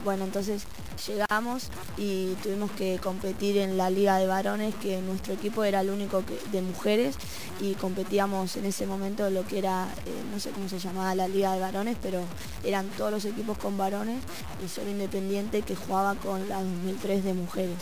bueno, 0.03 0.23
entonces 0.23 0.63
llegamos 1.07 1.69
y 1.97 2.33
tuvimos 2.43 2.71
que 2.71 2.99
competir 3.01 3.57
en 3.57 3.77
la 3.77 3.89
liga 3.89 4.17
de 4.17 4.27
varones, 4.27 4.73
que 4.75 5.01
nuestro 5.01 5.33
equipo 5.33 5.63
era 5.63 5.81
el 5.81 5.89
único 5.89 6.23
de 6.51 6.61
mujeres 6.61 7.15
y 7.61 7.73
competíamos 7.73 8.55
en 8.57 8.65
ese 8.65 8.85
momento 8.87 9.29
lo 9.29 9.45
que 9.45 9.59
era, 9.59 9.87
eh, 10.05 10.11
no 10.31 10.39
sé 10.39 10.49
cómo 10.51 10.69
se 10.69 10.79
llamaba 10.79 11.15
la 11.15 11.27
liga 11.27 11.53
de 11.53 11.59
varones, 11.59 11.97
pero 12.01 12.21
eran 12.63 12.87
todos 12.97 13.11
los 13.11 13.25
equipos 13.25 13.57
con 13.57 13.77
varones 13.77 14.19
y 14.63 14.69
solo 14.69 14.85
Independiente 14.95 15.61
que 15.61 15.75
jugaba 15.75 16.15
con 16.15 16.47
la 16.47 16.61
2003 16.61 17.23
de 17.23 17.33
mujeres. 17.33 17.77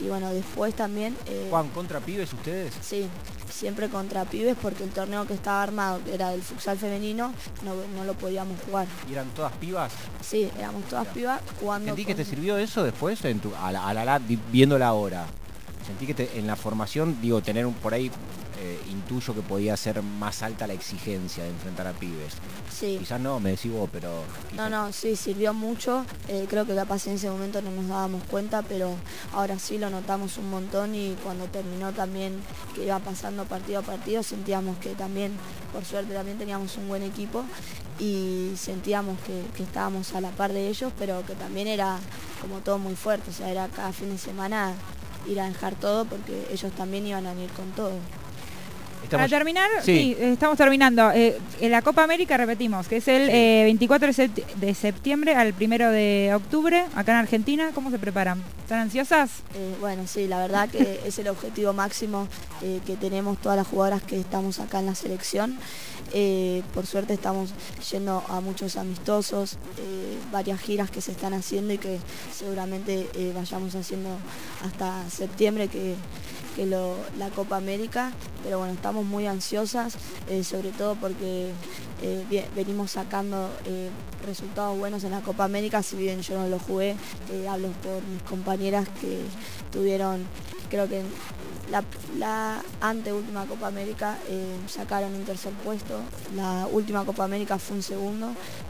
Y 0.00 0.08
bueno, 0.08 0.32
después 0.32 0.74
también... 0.74 1.14
Eh, 1.26 1.48
Juan, 1.50 1.68
¿contra 1.68 2.00
pibes 2.00 2.32
ustedes? 2.32 2.72
Sí, 2.80 3.06
siempre 3.52 3.88
contra 3.88 4.24
pibes 4.24 4.56
porque 4.60 4.84
el 4.84 4.90
torneo 4.90 5.26
que 5.26 5.34
estaba 5.34 5.62
armado, 5.62 6.02
que 6.04 6.14
era 6.14 6.32
el 6.32 6.40
futsal 6.40 6.78
femenino, 6.78 6.89
no, 7.14 8.04
lo 8.04 8.14
podíamos 8.14 8.58
jugar. 8.66 8.86
¿Y 9.08 9.12
eran 9.12 9.28
todas 9.30 9.52
pibas? 9.52 9.92
Sí, 10.22 10.50
éramos 10.58 10.84
todas 10.84 11.06
pibas 11.08 11.40
jugando... 11.60 11.86
¿Sentí 11.86 12.04
que 12.04 12.14
te 12.14 12.24
sirvió 12.24 12.58
eso 12.58 12.82
después 12.82 13.24
en 13.24 13.40
tu, 13.40 13.52
a, 13.54 13.72
la, 13.72 13.86
a 13.86 13.94
la, 13.94 14.20
viéndola 14.50 14.88
ahora? 14.88 15.26
Sentí 15.86 16.12
que 16.12 16.30
en 16.38 16.46
la 16.46 16.56
formación, 16.56 17.20
digo, 17.20 17.40
tener 17.40 17.66
un, 17.66 17.74
por 17.74 17.94
ahí 17.94 18.10
intuyo 19.10 19.34
que 19.34 19.42
podía 19.42 19.76
ser 19.76 20.02
más 20.02 20.42
alta 20.42 20.66
la 20.66 20.72
exigencia 20.72 21.42
de 21.42 21.50
enfrentar 21.50 21.86
a 21.86 21.92
pibes. 21.92 22.34
Sí. 22.70 22.96
Quizás 23.00 23.20
no, 23.20 23.40
me 23.40 23.50
decís 23.50 23.72
vos, 23.72 23.88
pero... 23.92 24.22
No, 24.54 24.70
no, 24.70 24.92
sí, 24.92 25.16
sirvió 25.16 25.52
mucho. 25.52 26.04
Eh, 26.28 26.46
creo 26.48 26.64
que 26.64 26.74
capaz 26.74 27.06
en 27.08 27.14
ese 27.14 27.28
momento 27.28 27.60
no 27.60 27.70
nos 27.72 27.88
dábamos 27.88 28.22
cuenta, 28.24 28.62
pero 28.62 28.94
ahora 29.32 29.58
sí 29.58 29.78
lo 29.78 29.90
notamos 29.90 30.38
un 30.38 30.50
montón 30.50 30.94
y 30.94 31.16
cuando 31.24 31.46
terminó 31.46 31.92
también 31.92 32.40
que 32.74 32.84
iba 32.84 32.98
pasando 33.00 33.44
partido 33.46 33.80
a 33.80 33.82
partido, 33.82 34.22
sentíamos 34.22 34.78
que 34.78 34.90
también, 34.90 35.32
por 35.72 35.84
suerte, 35.84 36.14
también 36.14 36.38
teníamos 36.38 36.76
un 36.76 36.86
buen 36.86 37.02
equipo 37.02 37.44
y 37.98 38.52
sentíamos 38.56 39.18
que, 39.20 39.42
que 39.56 39.64
estábamos 39.64 40.14
a 40.14 40.20
la 40.20 40.30
par 40.30 40.52
de 40.52 40.68
ellos, 40.68 40.92
pero 40.98 41.26
que 41.26 41.34
también 41.34 41.66
era 41.66 41.98
como 42.40 42.60
todo 42.60 42.78
muy 42.78 42.94
fuerte, 42.94 43.30
o 43.30 43.32
sea, 43.32 43.50
era 43.50 43.68
cada 43.68 43.92
fin 43.92 44.10
de 44.10 44.18
semana 44.18 44.74
ir 45.26 45.40
a 45.40 45.48
dejar 45.48 45.74
todo 45.74 46.04
porque 46.04 46.46
ellos 46.50 46.72
también 46.72 47.06
iban 47.06 47.26
a 47.26 47.34
ir 47.34 47.50
con 47.50 47.70
todo. 47.72 47.92
Para 49.08 49.28
terminar, 49.28 49.68
sí. 49.82 50.16
estamos 50.18 50.56
terminando. 50.56 51.10
Eh, 51.12 51.38
en 51.60 51.70
la 51.70 51.82
Copa 51.82 52.04
América 52.04 52.36
repetimos, 52.36 52.86
que 52.86 52.98
es 52.98 53.08
el 53.08 53.28
24 53.28 54.10
eh, 54.16 54.30
de 54.56 54.74
septiembre 54.74 55.34
al 55.34 55.54
1 55.58 55.90
de 55.90 56.32
octubre, 56.34 56.84
acá 56.94 57.12
en 57.12 57.18
Argentina. 57.18 57.70
¿Cómo 57.74 57.90
se 57.90 57.98
preparan? 57.98 58.42
¿Están 58.62 58.80
ansiosas? 58.80 59.30
Eh, 59.54 59.74
bueno, 59.80 60.06
sí, 60.06 60.26
la 60.26 60.38
verdad 60.38 60.68
que 60.68 61.00
es 61.06 61.18
el 61.18 61.28
objetivo 61.28 61.72
máximo 61.72 62.28
que 62.86 62.96
tenemos 62.96 63.38
todas 63.38 63.56
las 63.56 63.66
jugadoras 63.66 64.02
que 64.02 64.20
estamos 64.20 64.60
acá 64.60 64.80
en 64.80 64.86
la 64.86 64.94
selección. 64.94 65.58
por 66.74 66.84
suerte 66.84 67.14
estamos 67.14 67.54
yendo 67.90 68.22
a 68.28 68.40
muchos 68.42 68.76
amistosos, 68.76 69.56
varias 70.30 70.60
giras 70.60 70.90
que 70.90 71.00
se 71.00 71.12
están 71.12 71.32
haciendo 71.32 71.72
y 71.72 71.78
que 71.78 71.98
seguramente 72.36 73.08
vayamos 73.34 73.74
haciendo 73.74 74.10
hasta 74.62 75.08
septiembre, 75.08 75.68
que 75.68 75.94
que 76.56 76.66
la 76.66 77.30
Copa 77.34 77.56
América, 77.56 78.12
pero 78.42 78.58
bueno, 78.58 78.72
estamos 78.72 79.04
muy 79.04 79.26
ansiosas, 79.26 79.96
eh, 80.28 80.44
sobre 80.44 80.70
todo 80.70 80.94
porque 80.96 81.50
eh, 82.02 82.48
venimos 82.54 82.92
sacando 82.92 83.50
eh, 83.66 83.90
resultados 84.26 84.78
buenos 84.78 85.04
en 85.04 85.12
la 85.12 85.20
Copa 85.20 85.44
América, 85.44 85.82
si 85.82 85.96
bien 85.96 86.22
yo 86.22 86.38
no 86.38 86.48
lo 86.48 86.58
jugué, 86.58 86.96
hablo 87.48 87.68
por 87.82 88.02
mis 88.04 88.22
compañeras 88.22 88.88
que 89.00 89.20
tuvieron, 89.70 90.24
creo 90.70 90.88
que 90.88 91.02
la, 91.70 92.62
anteúltima 92.80 93.44
Copa 93.46 93.68
América 93.68 94.18
eh, 94.28 94.56
sacaron 94.66 95.14
un 95.14 95.24
tercer 95.24 95.52
puesto, 95.64 96.00
la 96.34 96.66
última 96.72 97.04
Copa 97.04 97.24
América 97.24 97.58
fue 97.58 97.76
un 97.76 97.82
segundo, 97.82 98.28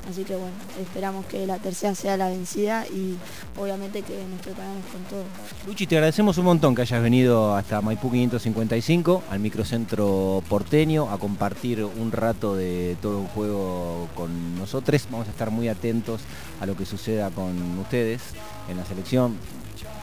así 0.09 0.25
que 0.25 0.35
bueno, 0.35 0.55
esperamos 0.81 1.27
que 1.27 1.47
la 1.47 1.59
tercera 1.59 1.95
sea 1.95 2.17
la 2.17 2.29
vencida 2.29 2.87
y 2.87 3.17
obviamente 3.59 4.03
que 4.03 4.25
nos 4.31 4.41
preparamos 4.41 4.85
con 4.93 5.03
todo. 5.05 5.25
Luchi, 5.67 5.87
te 5.87 5.97
agradecemos 5.97 6.39
un 6.39 6.45
montón 6.45 6.75
que 6.75 6.83
hayas 6.83 7.03
venido 7.03 7.55
hasta 7.55 7.81
Maipú 7.81 8.11
555, 8.11 9.23
al 9.31 9.41
microcentro 9.41 10.43
porteño, 10.49 11.11
a 11.11 11.19
compartir 11.19 11.85
un 11.85 12.13
rato 12.13 12.57
de 12.57 12.97
todo 13.01 13.19
un 13.19 13.27
juego 13.29 14.09
con 14.15 14.59
nosotros. 14.59 15.07
Vamos 15.11 15.29
a 15.29 15.31
estar 15.31 15.51
muy 15.51 15.69
atentos 15.69 16.21
a 16.61 16.67
lo 16.67 16.77
que 16.77 16.85
suceda 16.85 17.31
con 17.31 17.79
ustedes 17.79 18.21
en 18.69 18.77
la 18.77 18.85
selección 18.85 19.39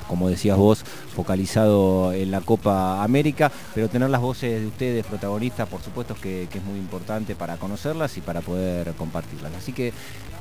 como 0.08 0.30
decías 0.30 0.58
vos, 0.58 0.84
focalizado 1.16 2.14
en 2.14 2.32
la 2.32 2.42
Copa 2.42 2.87
América, 3.04 3.52
pero 3.74 3.90
tener 3.90 4.10
las 4.10 4.22
voces 4.22 4.62
de 4.62 4.68
ustedes, 4.68 5.06
protagonistas, 5.06 5.68
por 5.68 5.82
supuesto 5.82 6.16
que, 6.16 6.44
es 6.44 6.64
muy 6.64 6.80
importante 6.80 7.36
para 7.36 7.58
conocerlas 7.58 8.18
y 8.18 8.22
para 8.22 8.42
poder 8.42 8.94
compartirlas. 8.94 9.54
Así 9.56 9.74
que 9.74 9.94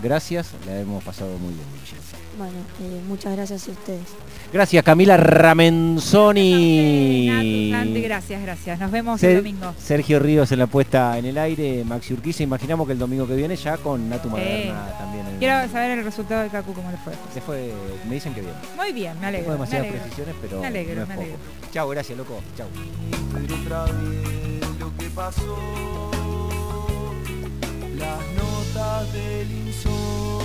gracias, 0.02 0.52
la 0.66 0.80
hemos 0.80 1.04
pasado 1.04 1.38
muy 1.38 1.52
bien. 1.52 1.66
Bueno, 2.38 2.58
eh, 2.80 3.00
muchas 3.08 3.34
gracias 3.34 3.68
a 3.68 3.70
ustedes. 3.70 4.06
Gracias 4.52 4.84
Camila 4.84 5.16
Ramenzoni. 5.16 5.62
gracias, 8.02 8.42
gracias. 8.42 8.78
Nos 8.78 8.90
vemos 8.90 9.22
el 9.22 9.36
domingo. 9.36 9.74
Sergio 9.78 10.18
Ríos 10.18 10.52
en 10.52 10.58
la 10.58 10.66
puesta 10.66 11.16
en 11.18 11.24
el 11.26 11.38
aire, 11.38 11.84
Maxi 11.84 12.12
Urquiza. 12.14 12.42
Imaginamos 12.42 12.86
que 12.86 12.92
el 12.92 12.98
domingo 12.98 13.26
que 13.26 13.36
viene 13.36 13.56
ya 13.56 13.76
con 13.78 14.08
Natu 14.08 14.28
Moderna 14.28 14.92
también. 14.98 15.35
Quiero 15.38 15.68
saber 15.68 15.98
el 15.98 16.04
resultado 16.04 16.42
de 16.42 16.48
Cacu, 16.48 16.72
cómo 16.72 16.90
le 16.90 16.96
fue. 16.96 17.12
Le 17.34 17.40
fue, 17.40 17.72
me 18.08 18.14
dicen 18.14 18.34
que 18.34 18.40
bien. 18.40 18.54
Muy 18.76 18.92
bien, 18.92 19.18
me 19.20 19.26
alegro. 19.26 19.48
No 19.48 19.52
demasiadas 19.54 19.88
precisiones, 19.88 20.34
pero 20.40 20.60
me 20.60 20.66
alegro, 20.66 21.06
me 21.06 21.14
alegro. 21.14 21.36
Chao, 21.72 21.88
gracias, 21.88 22.16
loco. 22.16 22.40
Chao. 22.56 22.68
lo 24.78 24.96
que 24.96 25.10
pasó, 25.10 26.10
las 27.96 28.20
notas 28.34 29.12
del 29.12 29.52
insomnio 29.52 30.35